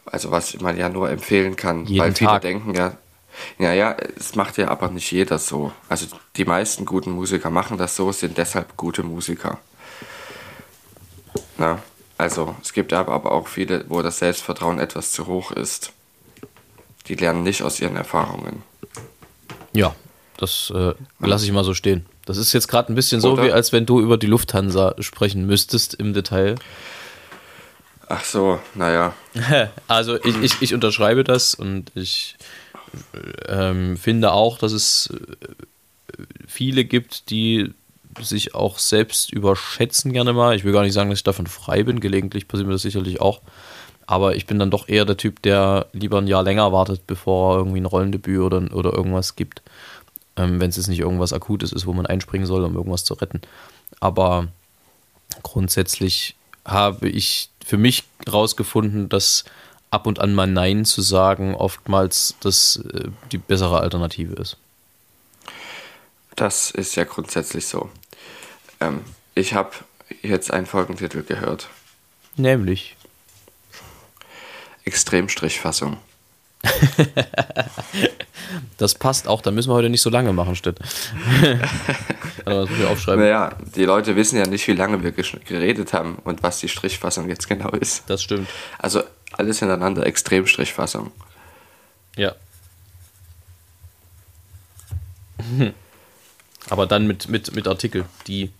[0.05, 2.41] Also was man ja nur empfehlen kann, Jeden weil viele Tag.
[2.41, 2.93] denken ja,
[3.59, 5.71] ja, ja, es macht ja aber nicht jeder so.
[5.87, 9.59] Also die meisten guten Musiker machen das so, sind deshalb gute Musiker.
[11.57, 11.79] Na,
[12.19, 15.93] also es gibt aber, aber auch viele, wo das Selbstvertrauen etwas zu hoch ist.
[17.07, 18.61] Die lernen nicht aus ihren Erfahrungen.
[19.73, 19.95] Ja,
[20.35, 22.05] das äh, lasse ich mal so stehen.
[22.25, 23.43] Das ist jetzt gerade ein bisschen so, Oder?
[23.45, 26.55] wie als wenn du über die Lufthansa sprechen müsstest im Detail.
[28.09, 29.13] Ach so, naja.
[29.87, 32.35] Also ich, ich, ich unterschreibe das und ich
[33.47, 37.73] ähm, finde auch, dass es äh, viele gibt, die
[38.21, 40.55] sich auch selbst überschätzen gerne mal.
[40.55, 41.99] Ich will gar nicht sagen, dass ich davon frei bin.
[41.99, 43.41] Gelegentlich passiert mir das sicherlich auch.
[44.07, 47.53] Aber ich bin dann doch eher der Typ, der lieber ein Jahr länger wartet, bevor
[47.53, 49.61] er irgendwie ein Rollendebüt oder, oder irgendwas gibt.
[50.35, 53.13] Ähm, Wenn es jetzt nicht irgendwas Akutes ist, wo man einspringen soll, um irgendwas zu
[53.13, 53.41] retten.
[53.99, 54.47] Aber
[55.43, 59.45] grundsätzlich habe ich für mich herausgefunden, dass
[59.91, 64.57] ab und an mal Nein zu sagen oftmals das äh, die bessere Alternative ist.
[66.35, 67.89] Das ist ja grundsätzlich so.
[68.79, 69.01] Ähm,
[69.35, 69.71] ich habe
[70.21, 71.69] jetzt einen Folgentitel gehört.
[72.35, 72.95] Nämlich.
[74.85, 75.97] Extremstrichfassung.
[78.77, 80.79] Das passt auch, da müssen wir heute nicht so lange machen, Stett.
[82.45, 83.23] also, das muss ich aufschreiben.
[83.23, 87.29] Naja, die Leute wissen ja nicht, wie lange wir geredet haben und was die Strichfassung
[87.29, 88.09] jetzt genau ist.
[88.09, 88.49] Das stimmt.
[88.77, 91.11] Also alles hintereinander, Extremstrichfassung.
[92.15, 92.35] Ja.
[96.69, 98.51] Aber dann mit, mit, mit Artikel, die,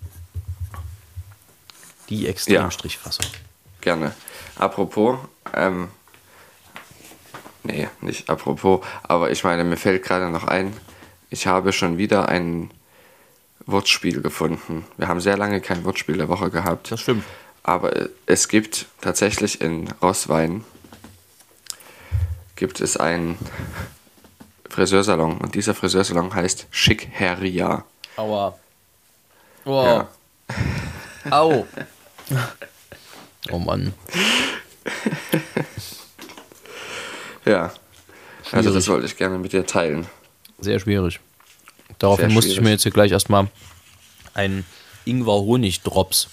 [2.09, 3.25] die Extremstrichfassung.
[3.81, 4.13] Gerne.
[4.57, 5.19] Apropos,
[5.53, 5.89] ähm,
[7.63, 10.75] nee, nicht apropos, aber ich meine, mir fällt gerade noch ein,
[11.29, 12.71] ich habe schon wieder ein
[13.65, 14.85] Wortspiel gefunden.
[14.97, 16.91] Wir haben sehr lange kein Wortspiel der Woche gehabt.
[16.91, 17.23] Das stimmt.
[17.63, 20.63] Aber es gibt tatsächlich in Rosswein
[22.55, 23.37] gibt es einen
[24.69, 27.85] Friseursalon und dieser Friseursalon heißt Schickheria.
[28.17, 28.57] Aua.
[29.63, 29.85] Wow.
[29.85, 31.31] Ja.
[31.31, 31.65] Au.
[33.51, 33.93] Oh Mann.
[37.45, 37.73] Ja.
[38.51, 38.87] Also das Schwierig.
[38.89, 40.07] wollte ich gerne mit dir teilen.
[40.59, 41.19] Sehr schwierig.
[41.99, 42.71] Daraufhin Sehr musste ich mir schwierig.
[42.73, 43.47] jetzt hier gleich erstmal
[44.33, 44.65] einen
[45.05, 46.29] Ingwer-Honig-Drops.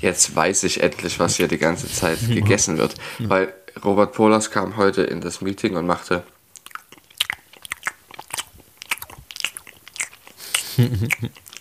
[0.00, 2.94] Jetzt weiß ich endlich, was hier die ganze Zeit gegessen wird.
[3.18, 3.52] Weil
[3.84, 6.24] Robert Polas kam heute in das Meeting und machte.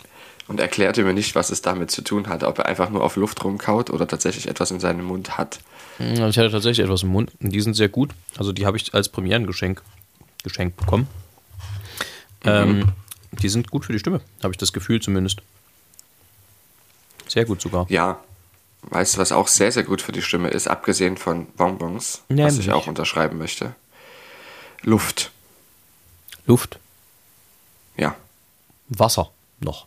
[0.52, 2.44] und erklärte mir nicht, was es damit zu tun hat.
[2.44, 5.62] Ob er einfach nur auf Luft rumkaut oder tatsächlich etwas in seinem Mund hat.
[5.98, 8.12] Ja, Ich hatte tatsächlich etwas im Mund und die sind sehr gut.
[8.38, 9.82] Also die habe ich als Premierengeschenk
[10.44, 11.08] geschenkt bekommen.
[12.44, 12.90] Ähm,
[13.32, 15.42] die sind gut für die Stimme, habe ich das Gefühl zumindest.
[17.30, 17.86] Sehr gut sogar.
[17.90, 18.20] Ja,
[18.90, 22.36] weißt du, was auch sehr, sehr gut für die Stimme ist, abgesehen von Bonbons, was
[22.36, 22.60] Nämlich?
[22.60, 23.74] ich auch unterschreiben möchte?
[24.82, 25.32] Luft.
[26.46, 26.78] Luft,
[27.96, 28.16] Ja,
[28.90, 29.30] Wasser
[29.62, 29.86] noch.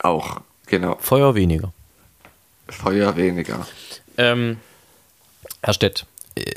[0.00, 0.40] Auch.
[0.66, 0.96] Genau.
[1.00, 1.72] Feuer weniger.
[2.68, 3.66] Feuer weniger.
[4.18, 4.58] Ähm,
[5.62, 6.06] Herr Stett,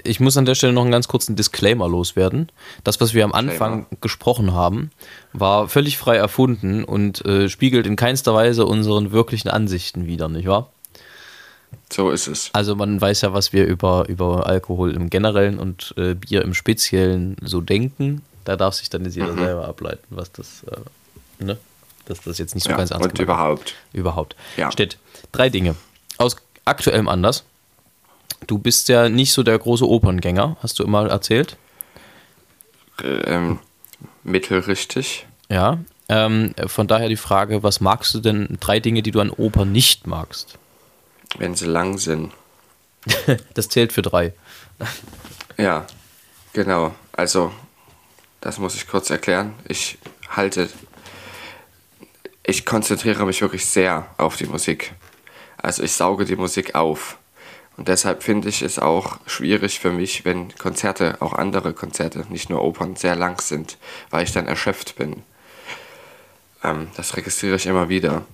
[0.03, 2.51] ich muss an der Stelle noch einen ganz kurzen Disclaimer loswerden.
[2.83, 4.91] Das, was wir am Anfang gesprochen haben,
[5.31, 10.47] war völlig frei erfunden und äh, spiegelt in keinster Weise unseren wirklichen Ansichten wider, nicht
[10.47, 10.71] wahr?
[11.91, 12.49] So ist es.
[12.53, 16.53] Also man weiß ja, was wir über, über Alkohol im Generellen und äh, Bier im
[16.53, 18.21] Speziellen so denken.
[18.43, 21.57] Da darf sich dann jetzt jeder selber ableiten, was das, äh, ne?
[22.09, 23.19] Dass das jetzt nicht so Ja, ganz ernst und ist.
[23.21, 23.75] überhaupt.
[23.93, 24.35] Überhaupt.
[24.57, 24.69] Ja.
[24.71, 24.97] Steht
[25.31, 25.75] drei Dinge.
[26.17, 27.45] Aus aktuellem Anlass.
[28.47, 31.55] Du bist ja nicht so der große Operngänger, hast du immer erzählt.
[33.03, 33.59] ähm,
[34.23, 35.25] mittelrichtig.
[35.49, 35.77] Ja.
[36.09, 38.57] Ähm, von daher die Frage, was magst du denn?
[38.59, 40.57] Drei Dinge, die du an Oper nicht magst.
[41.37, 42.33] wenn sie lang sind.
[43.53, 44.33] Das zählt für drei.
[45.57, 45.85] Ja,
[46.53, 46.93] genau.
[47.13, 47.51] Also,
[48.41, 49.53] das muss ich kurz erklären.
[49.67, 49.97] Ich
[50.29, 50.69] halte,
[52.49, 54.93] ich konzentriere mich wirklich sehr auf die Musik.
[55.57, 57.17] Also ich sauge die Musik auf.
[57.77, 62.49] Und deshalb finde ich es auch schwierig für mich, wenn Konzerte, auch andere Konzerte, nicht
[62.49, 63.77] nur Opern, sehr lang sind,
[64.09, 65.21] weil ich dann erschöpft bin.
[66.63, 68.25] Ähm, das registriere ich immer wieder.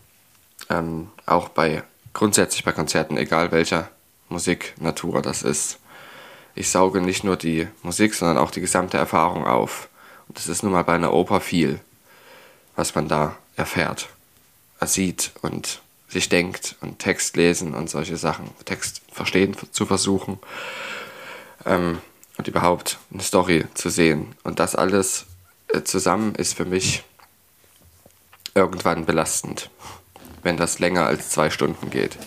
[0.70, 3.90] Ähm, auch bei grundsätzlich bei Konzerten, egal welcher
[4.30, 5.80] Musiknatur das ist.
[6.56, 9.90] Ich sauge nicht nur die Musik, sondern auch die gesamte Erfahrung auf.
[10.30, 11.82] Und das ist nun mal bei einer Oper viel,
[12.78, 14.10] was man da erfährt,
[14.80, 20.40] äh, sieht und sich denkt und Text lesen und solche Sachen, Text verstehen zu versuchen
[21.66, 22.00] ähm,
[22.38, 24.36] und überhaupt eine Story zu sehen.
[24.44, 25.26] Und das alles
[25.70, 27.04] äh, zusammen ist für mich
[28.54, 29.70] irgendwann belastend,
[30.44, 32.18] wenn das länger als zwei Stunden geht.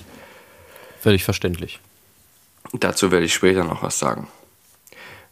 [1.00, 1.80] Völlig verständlich.
[2.72, 4.28] Dazu werde ich später noch was sagen.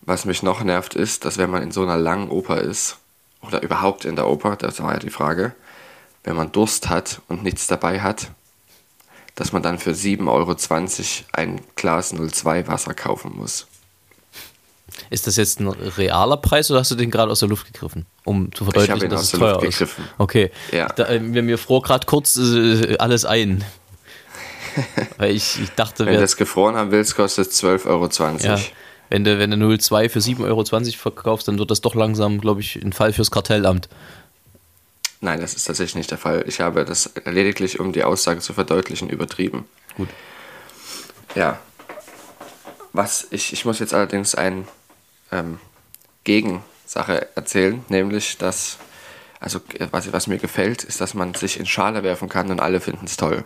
[0.01, 2.97] Was mich noch nervt ist, dass wenn man in so einer langen Oper ist,
[3.43, 5.55] oder überhaupt in der Oper, das war ja die Frage,
[6.27, 8.33] wenn man Durst hat und nichts dabei hat,
[9.37, 10.57] dass man dann für 7,20 Euro
[11.33, 13.67] ein Glas 02 Wasser kaufen muss.
[15.11, 18.07] Ist das jetzt ein realer Preis oder hast du den gerade aus der Luft gegriffen?
[18.25, 19.79] Um zu verdeutlichen, ihn dass aus es der teuer Luft ist.
[19.79, 20.05] gegriffen.
[20.19, 20.51] Okay.
[20.73, 20.89] Ja.
[20.89, 23.65] Da, äh, mir, mir fror gerade kurz äh, alles ein.
[25.19, 28.09] Weil ich, ich dachte, Wenn du das gefroren haben willst, kostet es 12,20 Euro.
[28.43, 28.59] ja,
[29.11, 30.65] wenn du, wenn du 02 für 7,20 Euro
[30.99, 33.89] verkaufst, dann wird das doch langsam, glaube ich, ein Fall fürs Kartellamt.
[35.21, 36.45] Nein, das ist tatsächlich nicht der Fall.
[36.47, 39.67] Ich habe das lediglich, um die Aussage zu verdeutlichen, übertrieben.
[39.97, 40.09] Gut.
[41.35, 41.59] Ja.
[42.93, 44.65] Was ich, ich muss jetzt allerdings eine
[45.33, 45.59] ähm,
[46.25, 48.79] Gegensache erzählen, nämlich, dass,
[49.41, 52.81] also was, was mir gefällt, ist, dass man sich in Schale werfen kann und alle
[52.81, 53.45] finden es toll.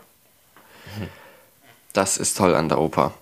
[1.92, 3.12] Das ist toll an der Oper.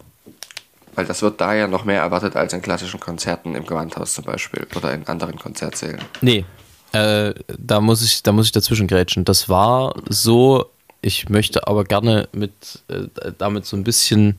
[0.94, 4.24] Weil das wird da ja noch mehr erwartet als in klassischen Konzerten im Gewandhaus zum
[4.24, 6.02] Beispiel oder in anderen Konzertsälen.
[6.20, 6.44] Nee,
[6.92, 9.24] äh, da muss ich, da ich dazwischen grätschen.
[9.24, 10.66] Das war so,
[11.02, 12.52] ich möchte aber gerne mit
[12.88, 14.36] äh, damit so ein bisschen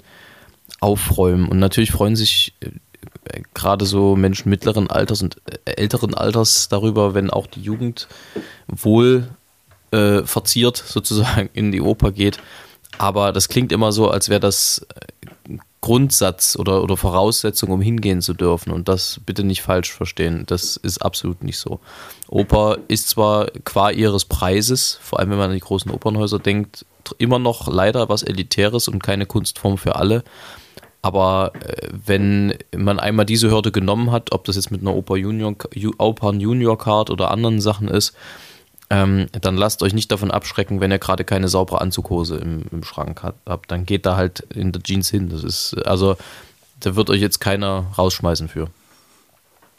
[0.80, 1.48] aufräumen.
[1.48, 7.14] Und natürlich freuen sich äh, gerade so Menschen mittleren Alters und äh, älteren Alters darüber,
[7.14, 8.08] wenn auch die Jugend
[8.68, 9.30] wohl
[9.92, 12.40] äh, verziert sozusagen in die Oper geht.
[12.98, 14.86] Aber das klingt immer so, als wäre das
[15.82, 18.72] Grundsatz oder, oder Voraussetzung, um hingehen zu dürfen.
[18.72, 20.44] Und das bitte nicht falsch verstehen.
[20.48, 21.80] Das ist absolut nicht so.
[22.30, 26.86] Oper ist zwar qua ihres Preises, vor allem wenn man an die großen Opernhäuser denkt,
[27.18, 30.24] immer noch leider was Elitäres und keine Kunstform für alle.
[31.02, 35.16] Aber äh, wenn man einmal diese Hürde genommen hat, ob das jetzt mit einer Oper
[35.16, 35.56] Junior,
[35.98, 38.14] Opern Junior Card oder anderen Sachen ist,
[38.92, 42.84] ähm, dann lasst euch nicht davon abschrecken, wenn ihr gerade keine saubere Anzughose im, im
[42.84, 43.72] Schrank habt.
[43.72, 45.30] Dann geht da halt in der Jeans hin.
[45.30, 46.18] Das ist, also,
[46.80, 48.68] da wird euch jetzt keiner rausschmeißen für.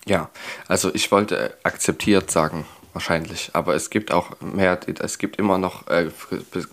[0.06, 0.30] Ja,
[0.66, 3.50] also ich wollte akzeptiert sagen, wahrscheinlich.
[3.52, 6.10] Aber es gibt auch mehr, es gibt immer noch äh,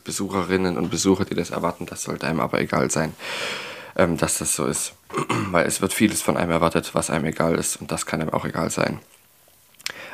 [0.03, 1.85] Besucherinnen und Besucher, die das erwarten.
[1.85, 3.13] Das sollte einem aber egal sein,
[3.95, 4.93] ähm, dass das so ist.
[5.51, 7.77] Weil es wird vieles von einem erwartet, was einem egal ist.
[7.77, 8.99] Und das kann einem auch egal sein.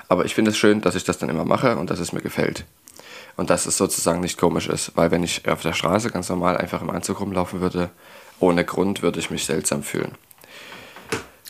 [0.07, 2.21] Aber ich finde es schön, dass ich das dann immer mache und dass es mir
[2.21, 2.65] gefällt.
[3.35, 6.57] Und dass es sozusagen nicht komisch ist, weil wenn ich auf der Straße ganz normal
[6.57, 7.89] einfach im Anzug rumlaufen würde,
[8.39, 10.11] ohne Grund würde ich mich seltsam fühlen.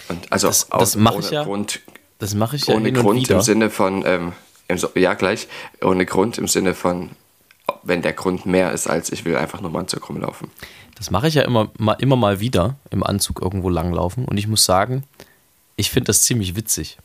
[0.10, 1.44] Und also das, das mache ich ja.
[1.44, 1.82] Grund,
[2.20, 4.34] das mache ich ja ohne Grund im Sinne von ähm,
[4.68, 5.48] im, ja gleich
[5.82, 7.12] ohne Grund im Sinne von
[7.84, 10.50] wenn der Grund mehr ist als ich will einfach nur im Anzug rumlaufen.
[10.96, 14.48] Das mache ich ja immer mal, immer mal wieder im Anzug irgendwo langlaufen und ich
[14.48, 15.04] muss sagen,
[15.76, 16.98] ich finde das ziemlich witzig,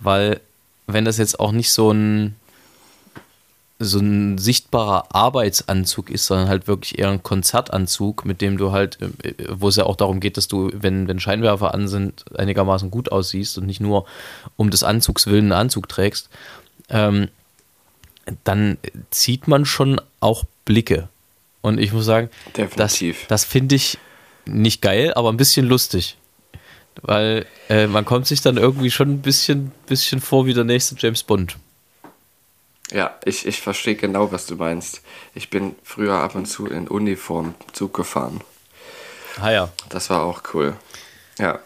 [0.00, 0.40] weil
[0.86, 2.36] wenn das jetzt auch nicht so ein
[3.84, 8.98] so ein sichtbarer Arbeitsanzug ist, sondern halt wirklich eher ein Konzertanzug, mit dem du halt,
[9.00, 12.90] äh, wo es ja auch darum geht, dass du, wenn, wenn Scheinwerfer an sind, einigermaßen
[12.90, 14.06] gut aussiehst und nicht nur
[14.56, 16.28] um des Anzugs willen einen Anzug trägst,
[16.88, 17.28] ähm,
[18.44, 18.78] dann
[19.10, 21.08] zieht man schon auch Blicke.
[21.60, 23.20] Und ich muss sagen, Definitiv.
[23.20, 23.98] das, das finde ich
[24.46, 26.16] nicht geil, aber ein bisschen lustig.
[27.00, 30.94] Weil äh, man kommt sich dann irgendwie schon ein bisschen, bisschen vor wie der nächste
[30.98, 31.56] James Bond.
[32.92, 35.00] Ja, ich, ich verstehe genau, was du meinst.
[35.34, 38.42] Ich bin früher ab und zu in Uniform Zug gefahren.
[39.40, 39.68] Ah ja.
[39.88, 40.76] Das war auch cool.
[41.38, 41.58] Ja.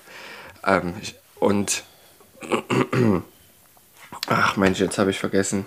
[0.65, 1.83] Ähm, ich, und
[4.29, 5.67] ach Mensch, jetzt habe ich vergessen.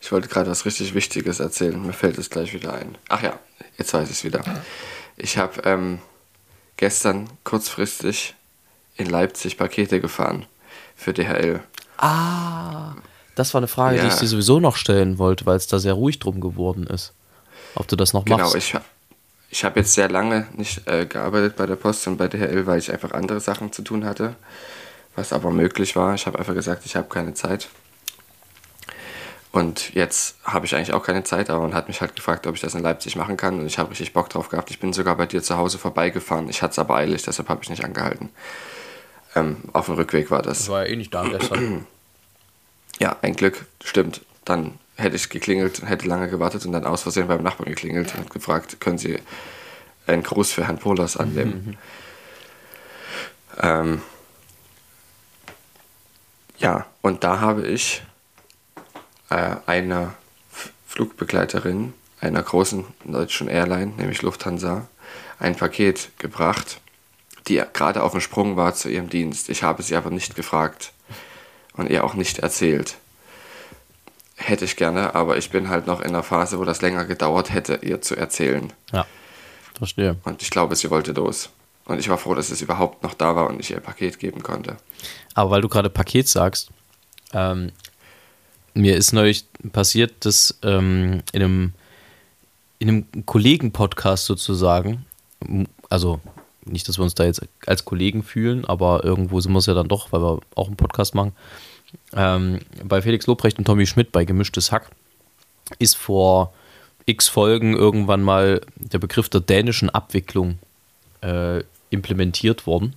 [0.00, 1.84] Ich wollte gerade was richtig Wichtiges erzählen.
[1.84, 2.96] Mir fällt es gleich wieder ein.
[3.08, 3.38] Ach ja,
[3.78, 4.44] jetzt weiß ich es wieder.
[5.16, 5.98] Ich habe ähm,
[6.76, 8.34] gestern kurzfristig
[8.96, 10.46] in Leipzig Pakete gefahren
[10.94, 11.60] für DHL.
[11.98, 12.94] Ah,
[13.36, 14.02] das war eine Frage, ja.
[14.02, 17.12] die ich dir sowieso noch stellen wollte, weil es da sehr ruhig drum geworden ist.
[17.74, 18.54] Ob du das noch genau, machst.
[18.54, 18.74] Genau, ich,
[19.50, 22.78] ich habe jetzt sehr lange nicht äh, gearbeitet bei der Post und bei DHL, weil
[22.78, 24.34] ich einfach andere Sachen zu tun hatte,
[25.14, 26.14] was aber möglich war.
[26.14, 27.68] Ich habe einfach gesagt, ich habe keine Zeit.
[29.52, 32.54] Und jetzt habe ich eigentlich auch keine Zeit, aber man hat mich halt gefragt, ob
[32.54, 33.60] ich das in Leipzig machen kann.
[33.60, 34.70] Und ich habe richtig Bock drauf gehabt.
[34.70, 36.48] Ich bin sogar bei dir zu Hause vorbeigefahren.
[36.48, 38.30] Ich hatte es aber eilig, deshalb habe ich nicht angehalten.
[39.34, 40.58] Ähm, auf dem Rückweg war das.
[40.58, 41.86] Das war ja eh nicht da gestern.
[42.98, 44.22] Ja, ein Glück, stimmt.
[44.44, 48.30] Dann hätte ich geklingelt, hätte lange gewartet und dann aus Versehen beim Nachbarn geklingelt und
[48.30, 49.18] gefragt, können Sie
[50.06, 51.64] einen Gruß für Herrn Polas annehmen?
[51.66, 51.78] Mhm.
[53.62, 54.02] Ähm,
[56.58, 58.02] ja, und da habe ich
[59.30, 60.14] äh, einer
[60.86, 64.88] Flugbegleiterin einer großen deutschen Airline, nämlich Lufthansa,
[65.38, 66.80] ein Paket gebracht
[67.48, 69.48] die gerade auf dem Sprung war zu ihrem Dienst.
[69.48, 70.92] Ich habe sie aber nicht gefragt
[71.76, 72.96] und ihr auch nicht erzählt.
[74.36, 77.52] Hätte ich gerne, aber ich bin halt noch in einer Phase, wo das länger gedauert
[77.52, 78.72] hätte, ihr zu erzählen.
[78.92, 79.06] Ja,
[79.74, 80.16] verstehe.
[80.24, 81.50] Und ich glaube, sie wollte los.
[81.86, 84.42] Und ich war froh, dass es überhaupt noch da war und ich ihr Paket geben
[84.42, 84.76] konnte.
[85.34, 86.70] Aber weil du gerade Paket sagst,
[87.32, 87.72] ähm,
[88.74, 91.72] mir ist neulich passiert, dass ähm, in einem,
[92.78, 95.06] in einem Kollegen-Podcast sozusagen,
[95.88, 96.20] also
[96.66, 99.74] nicht, dass wir uns da jetzt als Kollegen fühlen, aber irgendwo sind wir es ja
[99.74, 101.32] dann doch, weil wir auch einen Podcast machen.
[102.12, 104.90] Ähm, bei Felix Lobrecht und Tommy Schmidt bei Gemischtes Hack
[105.78, 106.52] ist vor
[107.06, 110.58] x Folgen irgendwann mal der Begriff der dänischen Abwicklung
[111.22, 112.94] äh, implementiert worden.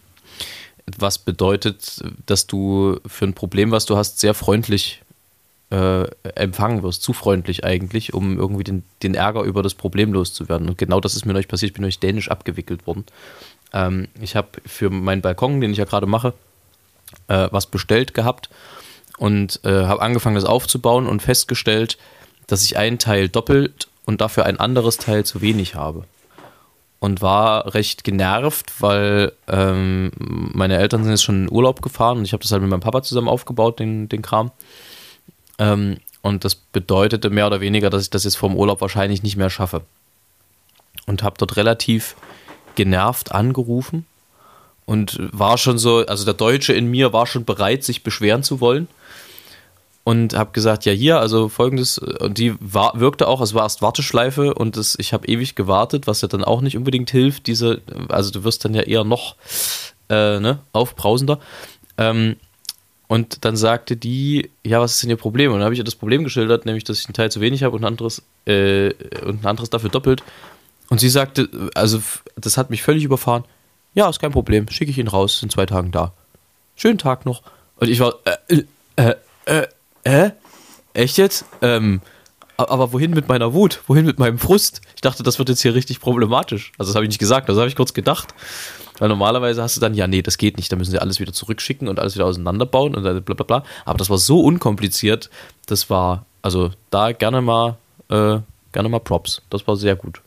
[0.97, 5.01] Was bedeutet, dass du für ein Problem, was du hast, sehr freundlich
[5.69, 10.67] äh, empfangen wirst, zu freundlich eigentlich, um irgendwie den, den Ärger über das Problem loszuwerden.
[10.67, 13.05] Und genau das ist mir neulich passiert, ich bin neulich dänisch abgewickelt worden.
[13.73, 16.33] Ähm, ich habe für meinen Balkon, den ich ja gerade mache,
[17.27, 18.49] äh, was bestellt gehabt
[19.17, 21.97] und äh, habe angefangen, das aufzubauen und festgestellt,
[22.47, 26.05] dass ich einen Teil doppelt und dafür ein anderes Teil zu wenig habe.
[27.01, 32.25] Und war recht genervt, weil ähm, meine Eltern sind jetzt schon in Urlaub gefahren und
[32.25, 34.51] ich habe das halt mit meinem Papa zusammen aufgebaut, den, den Kram.
[35.59, 39.37] Ähm, und das bedeutete mehr oder weniger, dass ich das jetzt vom Urlaub wahrscheinlich nicht
[39.37, 39.81] mehr schaffe.
[41.05, 42.15] Und habe dort relativ
[42.75, 44.05] genervt angerufen
[44.85, 48.59] und war schon so, also der Deutsche in mir war schon bereit, sich beschweren zu
[48.59, 48.87] wollen.
[50.03, 53.83] und habe gesagt, ja hier, also folgendes, und die war, wirkte auch, es war erst
[53.83, 57.81] Warteschleife und das, ich habe ewig gewartet, was ja dann auch nicht unbedingt hilft, diese,
[58.07, 59.35] also du wirst dann ja eher noch
[60.09, 61.39] äh, ne, aufbrausender.
[61.99, 62.37] Ähm,
[63.07, 65.51] und dann sagte die, ja, was ist denn ihr Problem?
[65.51, 67.63] Und dann habe ich ihr das Problem geschildert, nämlich, dass ich einen Teil zu wenig
[67.63, 67.83] habe und
[68.45, 68.93] äh,
[69.25, 70.23] und ein anderes dafür doppelt.
[70.89, 72.01] Und sie sagte, also
[72.35, 73.43] das hat mich völlig überfahren.
[73.93, 76.13] Ja, ist kein Problem, schicke ich ihn raus, in zwei Tagen da.
[76.75, 77.43] Schönen Tag noch.
[77.77, 78.63] Und ich war, äh,
[78.95, 79.67] äh, äh,
[80.03, 80.31] äh,
[80.93, 81.45] echt jetzt?
[81.61, 82.01] Ähm,
[82.57, 83.81] aber wohin mit meiner Wut?
[83.87, 84.81] Wohin mit meinem Frust?
[84.95, 86.73] Ich dachte, das wird jetzt hier richtig problematisch.
[86.77, 88.33] Also das habe ich nicht gesagt, das habe ich kurz gedacht.
[88.97, 91.31] Weil normalerweise hast du dann, ja, nee, das geht nicht, da müssen sie alles wieder
[91.31, 93.63] zurückschicken und alles wieder auseinanderbauen und bla bla bla.
[93.85, 95.29] Aber das war so unkompliziert,
[95.67, 97.77] das war, also da gerne mal,
[98.09, 98.39] äh,
[98.73, 99.41] gerne mal Props.
[99.49, 100.21] Das war sehr gut.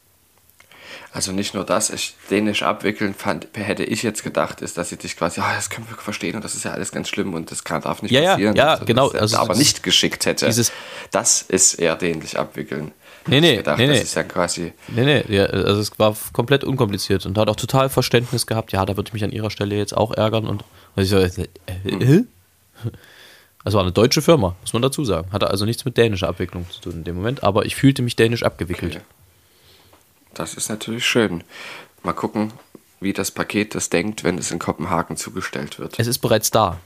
[1.12, 4.96] Also nicht nur das, ich, Dänisch abwickeln, fand, hätte ich jetzt gedacht, ist, dass sie
[4.96, 7.50] dich quasi, oh, das können wir verstehen und das ist ja alles ganz schlimm und
[7.50, 8.56] das kann, darf nicht ja, passieren.
[8.56, 9.08] Ja, ja also, genau.
[9.10, 10.46] Also, aber nicht geschickt hätte.
[10.46, 10.72] Dieses,
[11.10, 12.92] das ist eher dänisch abwickeln.
[13.26, 13.94] Nee, nee, gedacht, nee, nee.
[13.94, 14.72] Das ist ja quasi.
[14.88, 18.72] Nee, nee, ja, also es war komplett unkompliziert und hat auch total Verständnis gehabt.
[18.72, 20.64] Ja, da würde ich mich an ihrer Stelle jetzt auch ärgern und,
[20.96, 21.28] und ich so, äh,
[21.84, 22.24] äh?
[23.64, 25.30] Also war eine deutsche Firma, muss man dazu sagen.
[25.32, 28.16] Hatte also nichts mit dänischer Abwicklung zu tun in dem Moment, aber ich fühlte mich
[28.16, 28.96] dänisch abgewickelt.
[28.96, 29.04] Okay.
[30.34, 31.44] Das ist natürlich schön.
[32.02, 32.52] Mal gucken,
[33.00, 35.98] wie das Paket das denkt, wenn es in Kopenhagen zugestellt wird.
[35.98, 36.78] Es ist bereits da.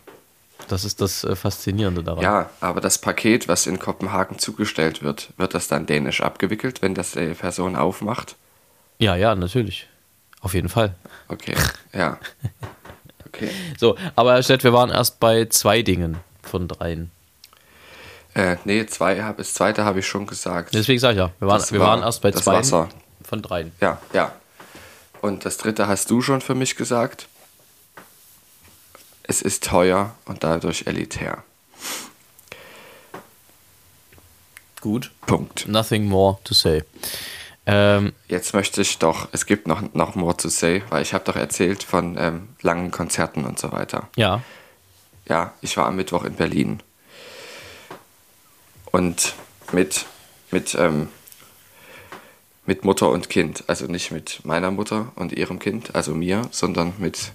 [0.68, 2.22] Das ist das äh, Faszinierende daran.
[2.22, 6.94] Ja, aber das Paket, was in Kopenhagen zugestellt wird, wird das dann dänisch abgewickelt, wenn
[6.94, 8.36] das die Person aufmacht?
[8.98, 9.86] Ja, ja, natürlich.
[10.40, 10.94] Auf jeden Fall.
[11.28, 11.54] Okay,
[11.92, 12.18] ja.
[13.26, 13.50] Okay.
[13.78, 17.10] So, aber Herr Stett, wir waren erst bei zwei Dingen von dreien.
[18.34, 20.74] Äh, nee, zwei, das zweite habe ich schon gesagt.
[20.74, 22.88] Deswegen sage ich ja, wir waren, Das wir war waren erst bei das zwei Wasser.
[23.26, 23.72] Von dreien.
[23.80, 24.32] Ja, ja.
[25.20, 27.28] Und das dritte hast du schon für mich gesagt.
[29.24, 31.42] Es ist teuer und dadurch elitär.
[34.80, 35.10] Gut.
[35.26, 35.66] Punkt.
[35.66, 36.84] Nothing more to say.
[37.68, 41.24] Ähm, Jetzt möchte ich doch, es gibt noch, noch more to say, weil ich habe
[41.24, 44.08] doch erzählt von ähm, langen Konzerten und so weiter.
[44.16, 44.42] ja.
[45.28, 46.80] Ja, ich war am Mittwoch in Berlin.
[48.92, 49.34] Und
[49.72, 50.06] mit,
[50.52, 51.08] mit, ähm,
[52.66, 53.64] mit Mutter und Kind.
[53.68, 57.32] Also nicht mit meiner Mutter und ihrem Kind, also mir, sondern mit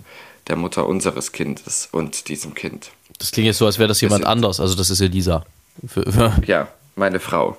[0.48, 2.92] der Mutter unseres Kindes und diesem Kind.
[3.20, 4.60] Das klingt jetzt so, als wäre das jemand sind- anders.
[4.60, 5.46] Also das ist Elisa.
[5.88, 7.58] Für, für, Ja, meine Frau.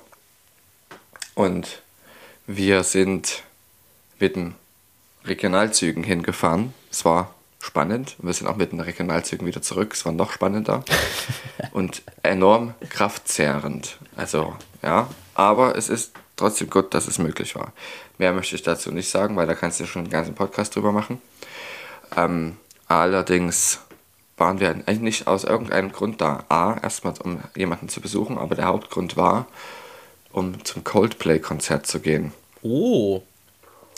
[1.35, 1.81] Und
[2.45, 3.43] wir sind
[4.19, 4.55] mit den
[5.25, 6.73] Regionalzügen hingefahren.
[6.91, 8.15] Es war spannend.
[8.19, 9.93] Wir sind auch mit den Regionalzügen wieder zurück.
[9.93, 10.83] Es war noch spannender
[11.71, 13.97] und enorm kraftzehrend.
[14.15, 16.11] Also, ja, aber es ist
[16.43, 17.71] trotzdem gut, dass es möglich war.
[18.17, 20.91] Mehr möchte ich dazu nicht sagen, weil da kannst du schon einen ganzen Podcast drüber
[20.91, 21.21] machen.
[22.17, 23.79] Ähm, allerdings
[24.35, 26.43] waren wir eigentlich nicht aus irgendeinem Grund da.
[26.49, 29.47] A, erstmal um jemanden zu besuchen, aber der Hauptgrund war,
[30.33, 33.21] um zum Coldplay-Konzert zu gehen oh.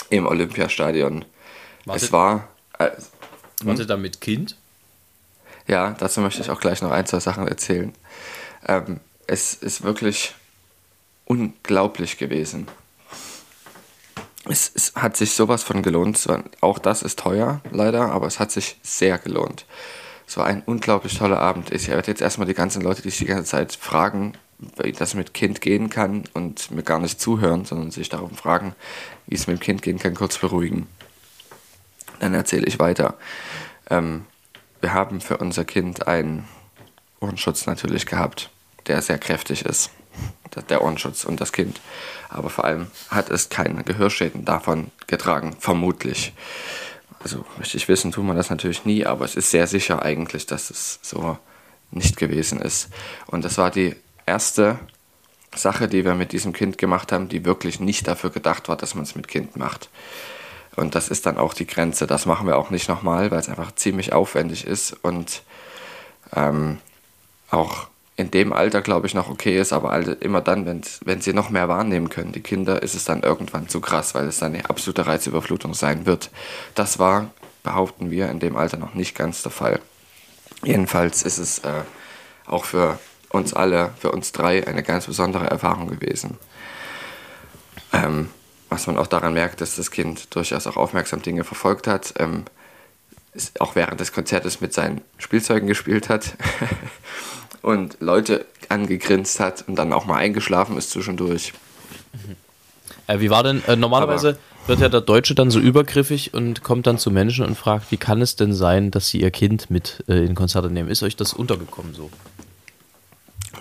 [0.09, 1.25] im Olympiastadion.
[1.85, 2.91] Wartet- es war, äh,
[3.63, 4.55] Warte da mit Kind?
[5.67, 7.91] ja, dazu möchte ich auch gleich noch ein, zwei Sachen erzählen.
[8.67, 10.35] Ähm, es ist wirklich
[11.25, 12.67] unglaublich gewesen.
[14.47, 16.27] Es, es hat sich sowas von gelohnt.
[16.61, 19.65] Auch das ist teuer, leider, aber es hat sich sehr gelohnt.
[20.27, 21.71] Es war ein unglaublich toller Abend.
[21.71, 24.33] Ich werde jetzt erstmal die ganzen Leute, die sich die ganze Zeit fragen,
[24.81, 28.75] wie das mit Kind gehen kann und mir gar nicht zuhören, sondern sich darum fragen,
[29.27, 30.87] wie es mit dem Kind gehen kann, kurz beruhigen.
[32.19, 33.15] Dann erzähle ich weiter.
[33.89, 34.25] Ähm,
[34.81, 36.47] wir haben für unser Kind einen
[37.19, 38.49] Ohrenschutz natürlich gehabt,
[38.87, 39.89] der sehr kräftig ist.
[40.69, 41.81] Der- Ohrenschutz und das Kind.
[42.29, 46.33] Aber vor allem hat es keine Gehörschäden davon getragen, vermutlich.
[47.19, 50.45] Also möchte ich wissen, tut man das natürlich nie, aber es ist sehr sicher eigentlich,
[50.45, 51.37] dass es so
[51.91, 52.89] nicht gewesen ist.
[53.27, 54.79] Und das war die erste
[55.55, 58.95] Sache, die wir mit diesem Kind gemacht haben, die wirklich nicht dafür gedacht war, dass
[58.95, 59.89] man es mit Kind macht.
[60.75, 62.05] Und das ist dann auch die Grenze.
[62.07, 65.41] Das machen wir auch nicht nochmal, weil es einfach ziemlich aufwendig ist und
[66.35, 66.79] ähm,
[67.49, 71.33] auch in dem Alter, glaube ich, noch okay ist, aber immer dann, wenn, wenn sie
[71.33, 74.53] noch mehr wahrnehmen können, die Kinder, ist es dann irgendwann zu krass, weil es dann
[74.53, 76.29] eine absolute Reizüberflutung sein wird.
[76.75, 77.31] Das war,
[77.63, 79.81] behaupten wir, in dem Alter noch nicht ganz der Fall.
[80.63, 81.81] Jedenfalls ist es äh,
[82.45, 82.99] auch für
[83.29, 86.37] uns alle, für uns drei, eine ganz besondere Erfahrung gewesen.
[87.91, 88.29] Ähm,
[88.69, 92.45] was man auch daran merkt, dass das Kind durchaus auch aufmerksam Dinge verfolgt hat, ähm,
[93.59, 96.35] auch während des Konzertes mit seinen Spielzeugen gespielt hat
[97.65, 101.51] und Leute angegrinst hat und dann auch mal eingeschlafen ist zwischendurch.
[103.07, 104.37] Äh, wie war denn, äh, normalerweise
[104.67, 107.97] wird ja der Deutsche dann so übergriffig und kommt dann zu Menschen und fragt, wie
[107.97, 110.89] kann es denn sein, dass sie ihr Kind mit äh, in Konzerte nehmen?
[110.89, 112.11] Ist euch das untergekommen so?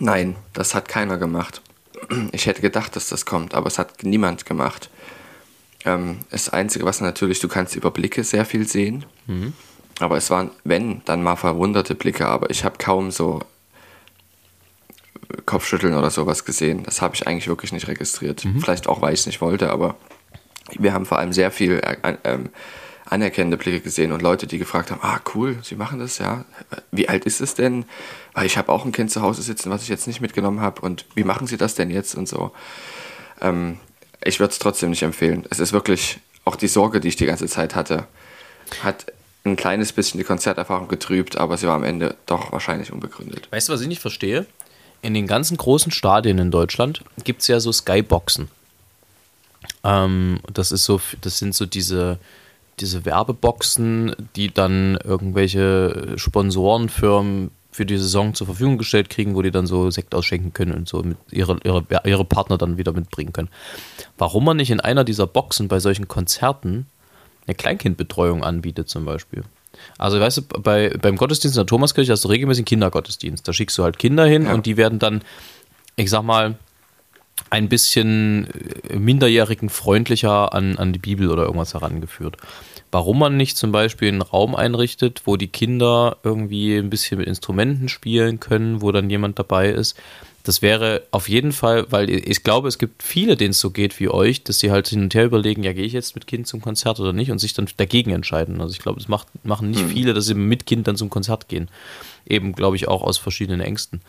[0.00, 1.62] Nein, das hat keiner gemacht.
[2.32, 4.90] Ich hätte gedacht, dass das kommt, aber es hat niemand gemacht.
[5.86, 9.06] Ähm, das Einzige, was natürlich, du kannst über Blicke sehr viel sehen.
[10.00, 13.40] Aber es waren, wenn, dann mal verwunderte Blicke, aber ich habe kaum so
[15.44, 16.82] Kopfschütteln oder sowas gesehen.
[16.84, 18.44] Das habe ich eigentlich wirklich nicht registriert.
[18.60, 19.96] Vielleicht auch, weil ich es nicht wollte, aber
[20.78, 22.50] wir haben vor allem sehr viel äh, ähm,
[23.06, 26.44] anerkennende Blicke gesehen und Leute, die gefragt haben, ah cool, Sie machen das, ja.
[26.90, 27.84] Wie alt ist es denn?
[28.32, 30.80] Weil ich habe auch ein Kind zu Hause sitzen, was ich jetzt nicht mitgenommen habe
[30.80, 32.52] und wie machen Sie das denn jetzt und so.
[33.40, 33.78] Ähm,
[34.24, 35.44] ich würde es trotzdem nicht empfehlen.
[35.50, 38.06] Es ist wirklich auch die Sorge, die ich die ganze Zeit hatte,
[38.82, 39.12] hat
[39.44, 43.48] ein kleines bisschen die Konzerterfahrung getrübt, aber sie war am Ende doch wahrscheinlich unbegründet.
[43.52, 44.46] Weißt du, was ich nicht verstehe?
[45.04, 48.48] In den ganzen großen Stadien in Deutschland gibt es ja so Skyboxen.
[49.84, 52.18] Ähm, das ist so, das sind so diese,
[52.80, 59.50] diese Werbeboxen, die dann irgendwelche Sponsorenfirmen für die Saison zur Verfügung gestellt kriegen, wo die
[59.50, 63.34] dann so Sekt ausschenken können und so mit ihre, ihre, ihre Partner dann wieder mitbringen
[63.34, 63.50] können.
[64.16, 66.86] Warum man nicht in einer dieser Boxen bei solchen Konzerten
[67.46, 69.44] eine Kleinkindbetreuung anbietet zum Beispiel.
[69.98, 73.46] Also weißt du, bei, beim Gottesdienst in der Thomaskirche hast du regelmäßig einen Kindergottesdienst.
[73.46, 74.54] Da schickst du halt Kinder hin Ja.
[74.54, 75.22] und die werden dann,
[75.96, 76.56] ich sag mal,
[77.50, 78.48] ein bisschen
[78.88, 82.36] äh, minderjährigen freundlicher an, an die Bibel oder irgendwas herangeführt.
[82.90, 87.26] Warum man nicht zum Beispiel einen Raum einrichtet, wo die Kinder irgendwie ein bisschen mit
[87.26, 89.96] Instrumenten spielen können, wo dann jemand dabei ist.
[90.44, 93.98] Das wäre auf jeden Fall, weil ich glaube, es gibt viele, denen es so geht
[93.98, 96.46] wie euch, dass sie halt hin und her überlegen, ja, gehe ich jetzt mit Kind
[96.46, 98.60] zum Konzert oder nicht und sich dann dagegen entscheiden.
[98.60, 101.48] Also ich glaube, es macht, machen nicht viele, dass sie mit Kind dann zum Konzert
[101.48, 101.70] gehen.
[102.26, 104.02] Eben, glaube ich, auch aus verschiedenen Ängsten.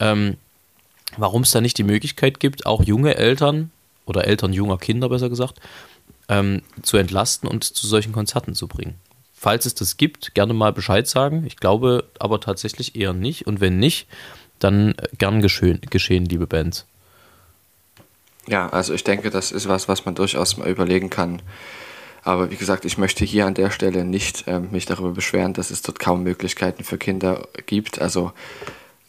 [0.00, 0.38] Ähm,
[1.18, 3.70] warum es da nicht die Möglichkeit gibt, auch junge Eltern
[4.06, 5.60] oder Eltern junger Kinder besser gesagt,
[6.30, 8.94] ähm, zu entlasten und zu solchen Konzerten zu bringen.
[9.34, 11.44] Falls es das gibt, gerne mal Bescheid sagen.
[11.46, 13.46] Ich glaube aber tatsächlich eher nicht.
[13.46, 14.06] Und wenn nicht,
[14.64, 16.86] dann äh, gern geschehen, geschehen liebe Bands.
[18.46, 21.40] Ja, also ich denke, das ist was, was man durchaus mal überlegen kann.
[22.22, 25.70] Aber wie gesagt, ich möchte hier an der Stelle nicht ähm, mich darüber beschweren, dass
[25.70, 28.00] es dort kaum Möglichkeiten für Kinder gibt.
[28.00, 28.32] Also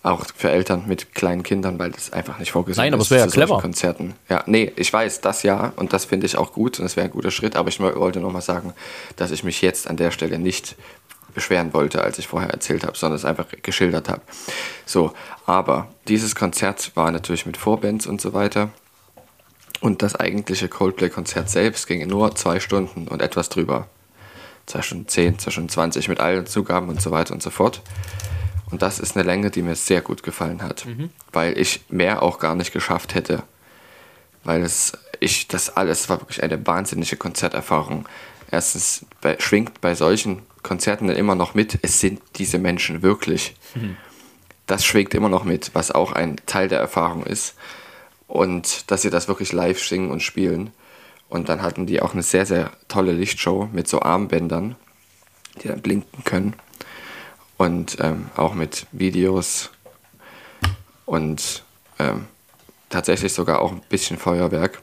[0.05, 3.11] auch für Eltern mit kleinen Kindern, weil das einfach nicht vorgesehen Nein, aber ist es
[3.11, 3.59] wäre ja clever.
[3.59, 4.13] Konzerten.
[4.29, 7.07] Ja, nee, ich weiß, das ja und das finde ich auch gut und das wäre
[7.07, 8.73] ein guter Schritt, aber ich wollte nochmal sagen,
[9.15, 10.75] dass ich mich jetzt an der Stelle nicht
[11.35, 14.21] beschweren wollte, als ich vorher erzählt habe, sondern es einfach geschildert habe.
[14.85, 15.13] So,
[15.45, 18.69] aber dieses Konzert war natürlich mit Vorbands und so weiter.
[19.81, 23.87] Und das eigentliche Coldplay-Konzert selbst ging nur zwei Stunden und etwas drüber.
[24.65, 27.81] Zwei Stunden zehn, zwei Stunden zwanzig mit allen Zugaben und so weiter und so fort.
[28.71, 30.87] Und das ist eine Länge, die mir sehr gut gefallen hat,
[31.33, 33.43] weil ich mehr auch gar nicht geschafft hätte.
[34.43, 38.07] Weil es, ich, das alles war wirklich eine wahnsinnige Konzerterfahrung.
[38.49, 43.55] Erstens bei, schwingt bei solchen Konzerten dann immer noch mit, es sind diese Menschen wirklich.
[44.65, 47.53] Das schwingt immer noch mit, was auch ein Teil der Erfahrung ist
[48.27, 50.71] und dass sie das wirklich live singen und spielen.
[51.29, 54.75] Und dann hatten die auch eine sehr, sehr tolle Lichtshow mit so Armbändern,
[55.61, 56.55] die dann blinken können.
[57.57, 59.69] Und ähm, auch mit Videos
[61.05, 61.63] und
[61.99, 62.25] ähm,
[62.89, 64.81] tatsächlich sogar auch ein bisschen Feuerwerk.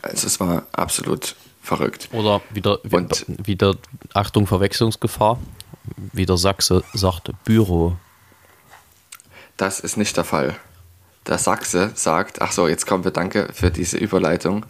[0.00, 2.08] Also es war absolut verrückt.
[2.12, 3.76] Oder wieder, Und- wieder
[4.14, 5.38] Achtung, Verwechslungsgefahr.
[6.12, 7.96] Wie der Sachse sagt, Büro.
[9.56, 10.56] Das ist nicht der Fall.
[11.26, 14.64] Der Sachse sagt, ach so, jetzt kommen wir, danke für diese Überleitung.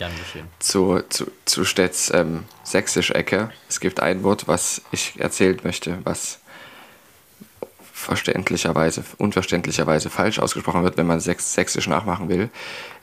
[0.58, 3.50] Zu, zu, zu Stedts ähm, Sächsisch-Ecke.
[3.68, 6.40] Es gibt ein Wort, was ich erzählen möchte, was
[7.92, 12.48] verständlicherweise, unverständlicherweise falsch ausgesprochen wird, wenn man Sächs Sächsisch nachmachen will.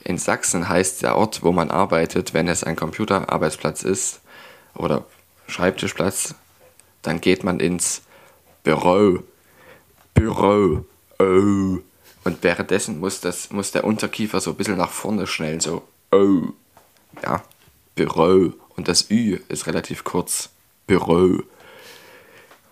[0.08, 4.20] In Sachsen heißt der Ort, wo man arbeitet, wenn es ein Computerarbeitsplatz ist
[4.74, 5.04] oder
[5.48, 6.34] Schreibtischplatz,
[7.02, 8.00] dann geht man ins
[8.64, 9.22] Büro.
[10.14, 10.86] Büro.
[11.18, 11.78] Oh.
[12.24, 16.54] Und währenddessen muss, das, muss der Unterkiefer so ein bisschen nach vorne schnellen, so oh.
[17.22, 17.42] Ja,
[17.94, 18.54] Büro.
[18.76, 20.48] Und das Ü ist relativ kurz.
[20.86, 21.42] Büro.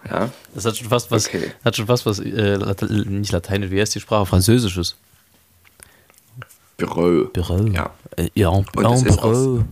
[0.09, 1.53] Ja, Das hat schon fast was, Okay.
[1.63, 2.57] hat schon fast was, äh,
[3.11, 4.25] nicht Lateinisch, wie heißt die Sprache?
[4.25, 4.97] Französisches.
[6.77, 7.25] Büro.
[7.27, 7.67] Büro.
[7.69, 7.91] Ja.
[8.17, 9.65] Äh, ja, en, Und en ist Büro.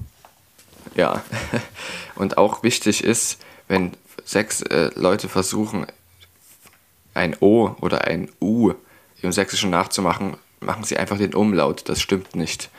[0.94, 1.22] Ja.
[2.16, 3.38] Und auch wichtig ist,
[3.68, 3.92] wenn
[4.24, 5.86] sechs äh, Leute versuchen,
[7.14, 8.72] ein O oder ein U
[9.22, 11.88] im Sächsischen nachzumachen, machen sie einfach den Umlaut.
[11.88, 12.70] Das stimmt nicht.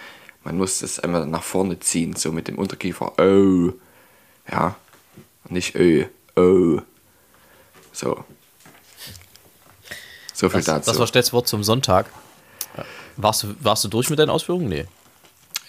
[0.43, 3.13] Man muss es einmal nach vorne ziehen, so mit dem Unterkiefer.
[3.19, 3.73] O.
[4.51, 4.75] Ja.
[5.43, 6.05] Und nicht Ö.
[6.35, 6.81] O.
[7.91, 8.23] So.
[10.33, 10.91] So viel Das, dazu.
[10.91, 12.07] das war Stedts Wort zum Sonntag.
[13.17, 14.67] Warst du, warst du durch mit deinen Ausführungen?
[14.69, 14.85] Nee.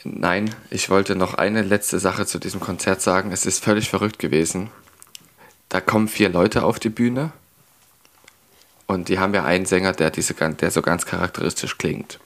[0.04, 3.32] Nein, ich wollte noch eine letzte Sache zu diesem Konzert sagen.
[3.32, 4.70] Es ist völlig verrückt gewesen.
[5.68, 7.32] Da kommen vier Leute auf die Bühne.
[8.86, 12.20] Und die haben ja einen Sänger, der, diese, der so ganz charakteristisch klingt.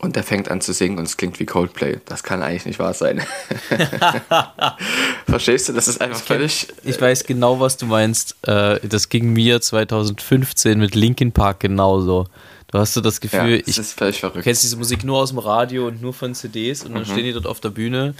[0.00, 1.98] Und der fängt an zu singen und es klingt wie Coldplay.
[2.06, 3.20] Das kann eigentlich nicht wahr sein.
[5.28, 5.72] Verstehst du?
[5.72, 6.68] Das ist einfach Ich kenn- völlig.
[6.84, 8.36] Ich weiß genau, was du meinst.
[8.46, 12.26] Äh, Das ging mir 2015 mit Linkin Park genauso.
[12.70, 14.44] Du hast so das Ja, Gefühl, das ich ist völlig Du verrückt.
[14.44, 17.06] kennst diese Musik nur aus dem Radio und nur von CDs und dann Mhm.
[17.06, 18.14] stehen die dort auf der Bühne.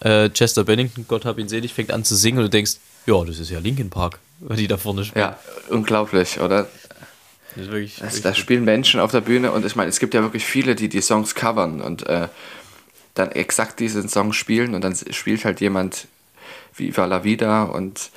[0.00, 2.72] Äh, Chester Bennington, Gott hab ihn selig, fängt an zu singen und du denkst,
[3.06, 5.24] ja, das ist ja Linkin Park, weil die da vorne spielen.
[5.24, 5.38] Ja,
[5.68, 6.66] unglaublich, oder?
[7.54, 10.14] Das ist wirklich, wirklich da spielen Menschen auf der Bühne und ich meine, es gibt
[10.14, 12.28] ja wirklich viele, die die Songs covern und äh,
[13.14, 16.06] dann exakt diesen Song spielen und dann spielt halt jemand
[16.74, 18.10] Viva la Vida und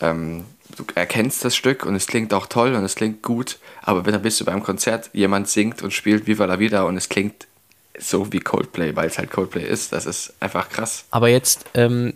[0.00, 0.44] ähm,
[0.78, 4.12] du erkennst das Stück und es klingt auch toll und es klingt gut, aber wenn
[4.12, 7.46] dann bist du beim Konzert, jemand singt und spielt Viva la Vida und es klingt
[7.98, 11.04] so wie Coldplay, weil es halt Coldplay ist, das ist einfach krass.
[11.10, 12.14] Aber jetzt ähm,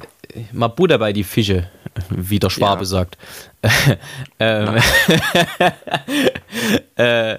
[0.53, 1.69] mal Buddha bei die Fische,
[2.09, 2.87] wie der Schwabe Ja.
[2.87, 3.19] sagt.
[4.39, 4.77] ähm,
[6.97, 7.39] äh,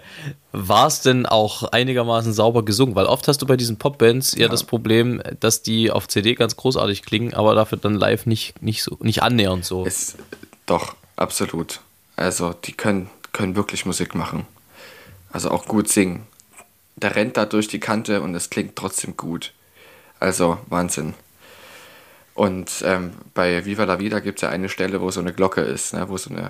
[0.52, 2.96] War es denn auch einigermaßen sauber gesungen?
[2.96, 6.56] Weil oft hast du bei diesen Popbands ja, das Problem, dass die auf CD ganz
[6.56, 9.86] großartig klingen, aber dafür dann live nicht, nicht, so, nicht annähernd so.
[9.86, 10.18] Ist
[10.66, 11.82] doch absolut.
[12.16, 14.46] Also die können, können wirklich Musik machen.
[15.32, 16.28] Also auch gut singen.
[16.96, 19.54] Der rennt da durch die Kante und es klingt trotzdem gut.
[20.20, 21.16] Also Wahnsinn.
[22.36, 25.62] Und ähm, bei Viva la Vida gibt es ja eine Stelle, wo so eine Glocke
[25.62, 26.10] ist, ne?
[26.10, 26.50] wo so eine,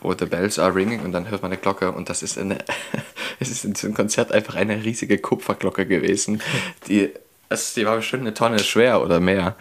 [0.00, 2.58] wo the bells are ringing und dann hört man eine Glocke und das ist eine,
[3.38, 6.40] es ist in diesem Konzert einfach eine riesige Kupferglocke gewesen,
[6.88, 7.10] die,
[7.50, 9.56] also die war bestimmt eine Tonne schwer oder mehr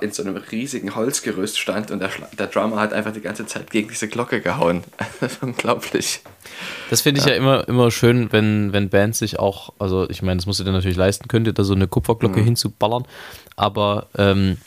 [0.00, 3.70] in so einem riesigen Holzgerüst stand und der, der Drummer hat einfach die ganze Zeit
[3.70, 4.82] gegen diese Glocke gehauen.
[5.40, 6.20] Unglaublich.
[6.90, 7.34] Das finde ich ja.
[7.34, 10.72] immer, immer schön, wenn, wenn Bands sich auch, also ich meine, das musst du dir
[10.72, 13.04] natürlich leisten können, dir da so eine Kupferglocke hinzuballern,
[13.54, 14.58] aber ähm,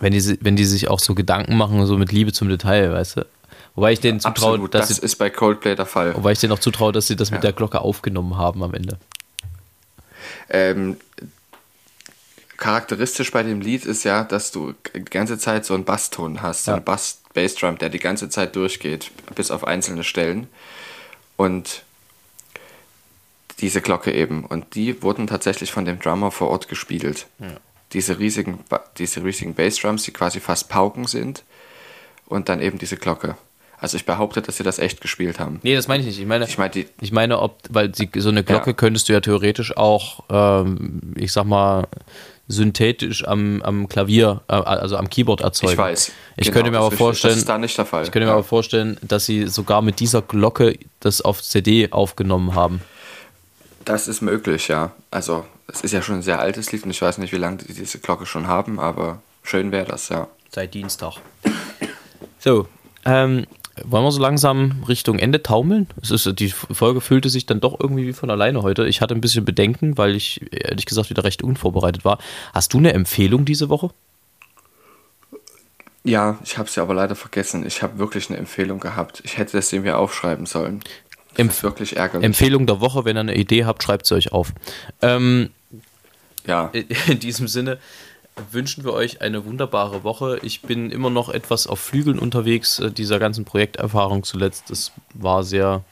[0.00, 3.16] wenn, die, wenn die sich auch so Gedanken machen, so mit Liebe zum Detail, weißt
[3.18, 3.26] du?
[3.74, 6.14] Wobei ich denen zutraue, Absolut, dass das sie, ist bei Coldplay der Fall.
[6.16, 7.50] wobei ich denen auch zutraue, dass sie das mit Ja.
[7.50, 8.98] der Glocke aufgenommen haben am Ende.
[10.50, 10.96] Ähm,
[12.58, 16.64] charakteristisch bei dem Lied ist ja, dass du die ganze Zeit so einen Basston hast,
[16.64, 16.76] so Ja.
[16.76, 20.48] einen Bass Bassdrum, der die ganze Zeit durchgeht, bis auf einzelne Stellen.
[21.36, 21.84] Und
[23.60, 24.44] diese Glocke eben.
[24.44, 27.26] Und die wurden tatsächlich von dem Drummer vor Ort gespielt.
[27.92, 28.60] Diese riesigen,
[28.98, 31.44] diese riesigen Bassdrums, die quasi fast Pauken sind.
[32.26, 33.36] Und dann eben diese Glocke.
[33.80, 35.60] Also ich behaupte, dass sie das echt gespielt haben.
[35.62, 36.18] Nee, das meine ich nicht.
[36.18, 38.74] Ich meine, Ich meine, die, ich meine, ob, weil sie, so eine Glocke Ja.
[38.74, 41.86] könntest du ja theoretisch auch, ähm, ich sag mal,
[42.48, 45.72] synthetisch am, am Klavier, äh, also am Keyboard erzeugen.
[45.74, 46.12] ich weiß.
[46.36, 48.04] Ich Genau, könnte mir aber vorstellen, Das ist da nicht der Fall.
[48.04, 48.34] Ich könnte mir Ja.
[48.38, 52.80] aber vorstellen, dass sie sogar mit dieser Glocke das auf CD aufgenommen haben.
[53.84, 54.92] Das ist möglich, ja.
[55.10, 57.58] Also, es ist ja schon ein sehr altes Lied und ich weiß nicht, wie lange
[57.58, 60.26] die diese Glocke schon haben, aber schön wäre das, ja.
[60.50, 61.14] Seit Dienstag.
[62.38, 62.66] So,
[63.04, 63.46] ähm,
[63.84, 65.86] wollen wir so langsam Richtung Ende taumeln?
[66.02, 68.86] Es ist, die Folge fühlte sich dann doch irgendwie wie von alleine heute.
[68.86, 72.18] Ich hatte ein bisschen Bedenken, weil ich ehrlich gesagt wieder recht unvorbereitet war.
[72.52, 73.90] Hast du eine Empfehlung diese Woche?
[76.04, 77.66] Ja, ich habe sie aber leider vergessen.
[77.66, 79.20] Ich habe wirklich eine Empfehlung gehabt.
[79.24, 80.80] Ich hätte das mir aufschreiben sollen.
[81.34, 82.24] Das Empf- ist wirklich ärgerlich.
[82.24, 84.52] Empfehlung der Woche, wenn ihr eine Idee habt, schreibt sie euch auf.
[85.02, 85.50] Ähm,
[86.46, 86.70] ja,
[87.08, 87.78] In diesem Sinne
[88.50, 90.38] wünschen wir euch eine wunderbare Woche.
[90.42, 94.70] Ich bin immer noch etwas auf Flügeln unterwegs, äh, dieser ganzen Projekterfahrung zuletzt.
[94.70, 95.84] Das war sehr,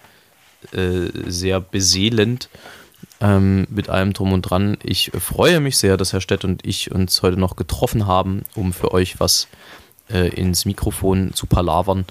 [0.73, 2.49] äh, sehr beseelend
[3.21, 4.77] ähm, mit allem Drum und Dran.
[4.83, 8.73] Ich freue mich sehr, dass Herr Stett und ich uns heute noch getroffen haben, um
[8.73, 9.49] für euch was
[10.11, 12.05] äh, ins Mikrofon zu palavern.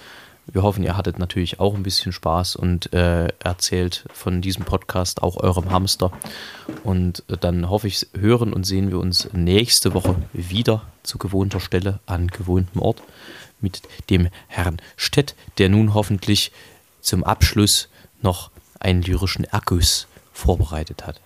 [0.55, 5.21] Wir hoffen, ihr hattet natürlich auch ein bisschen Spaß und äh, erzählt von diesem Podcast
[5.21, 6.13] auch eurem Hamster.
[6.85, 11.59] Und äh, dann hoffe ich, hören und sehen wir uns nächste Woche wieder zu gewohnter
[11.59, 13.03] Stelle an gewohntem Ort
[13.59, 16.53] mit dem Herrn Stett, der nun hoffentlich
[17.01, 17.89] zum Abschluss
[18.21, 18.49] noch
[18.79, 21.19] einen lyrischen Erguss vorbereitet hat.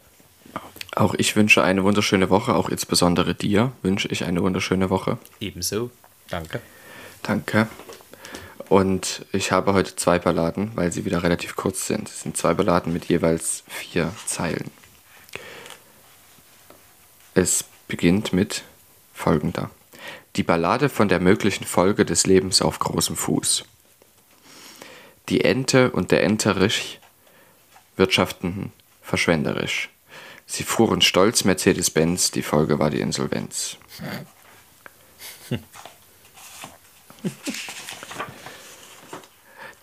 [0.95, 2.55] auch ich wünsche eine wunderschöne Woche.
[2.55, 5.19] Auch insbesondere dir wünsche ich eine wunderschöne Woche.
[5.39, 5.91] Ebenso.
[6.31, 6.61] Danke.
[7.21, 7.67] Danke.
[8.69, 12.07] Und ich habe heute zwei Balladen, weil sie wieder relativ kurz sind.
[12.07, 14.69] Es sind zwei Balladen mit jeweils vier Zeilen.
[17.33, 18.63] Es beginnt mit
[19.11, 19.71] folgender.
[20.35, 23.63] Die Ballade von der möglichen Folge des Lebens auf großem Fuß.
[25.29, 26.99] Die Ente und der Enterich
[27.97, 29.89] wirtschafteten verschwenderisch.
[30.45, 33.77] Sie fuhren stolz Mercedes-Benz, die Folge war die Insolvenz.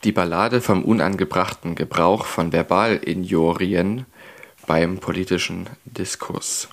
[0.06, 4.06] Die Ballade vom unangebrachten Gebrauch von Verbalinjurien
[4.64, 6.68] beim politischen Diskurs.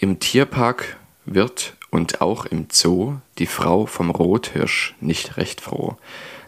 [0.00, 5.96] Im Tierpark wird und auch im Zoo die Frau vom Rothirsch nicht recht froh,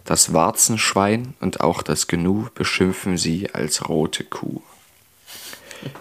[0.04, 4.60] Das Warzenschwein und auch das Gnu beschimpfen sie als rote Kuh.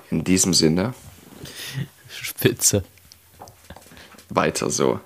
[0.10, 0.96] In diesem Sinne,
[2.10, 2.84] Spitze.
[4.30, 5.00] weiter so.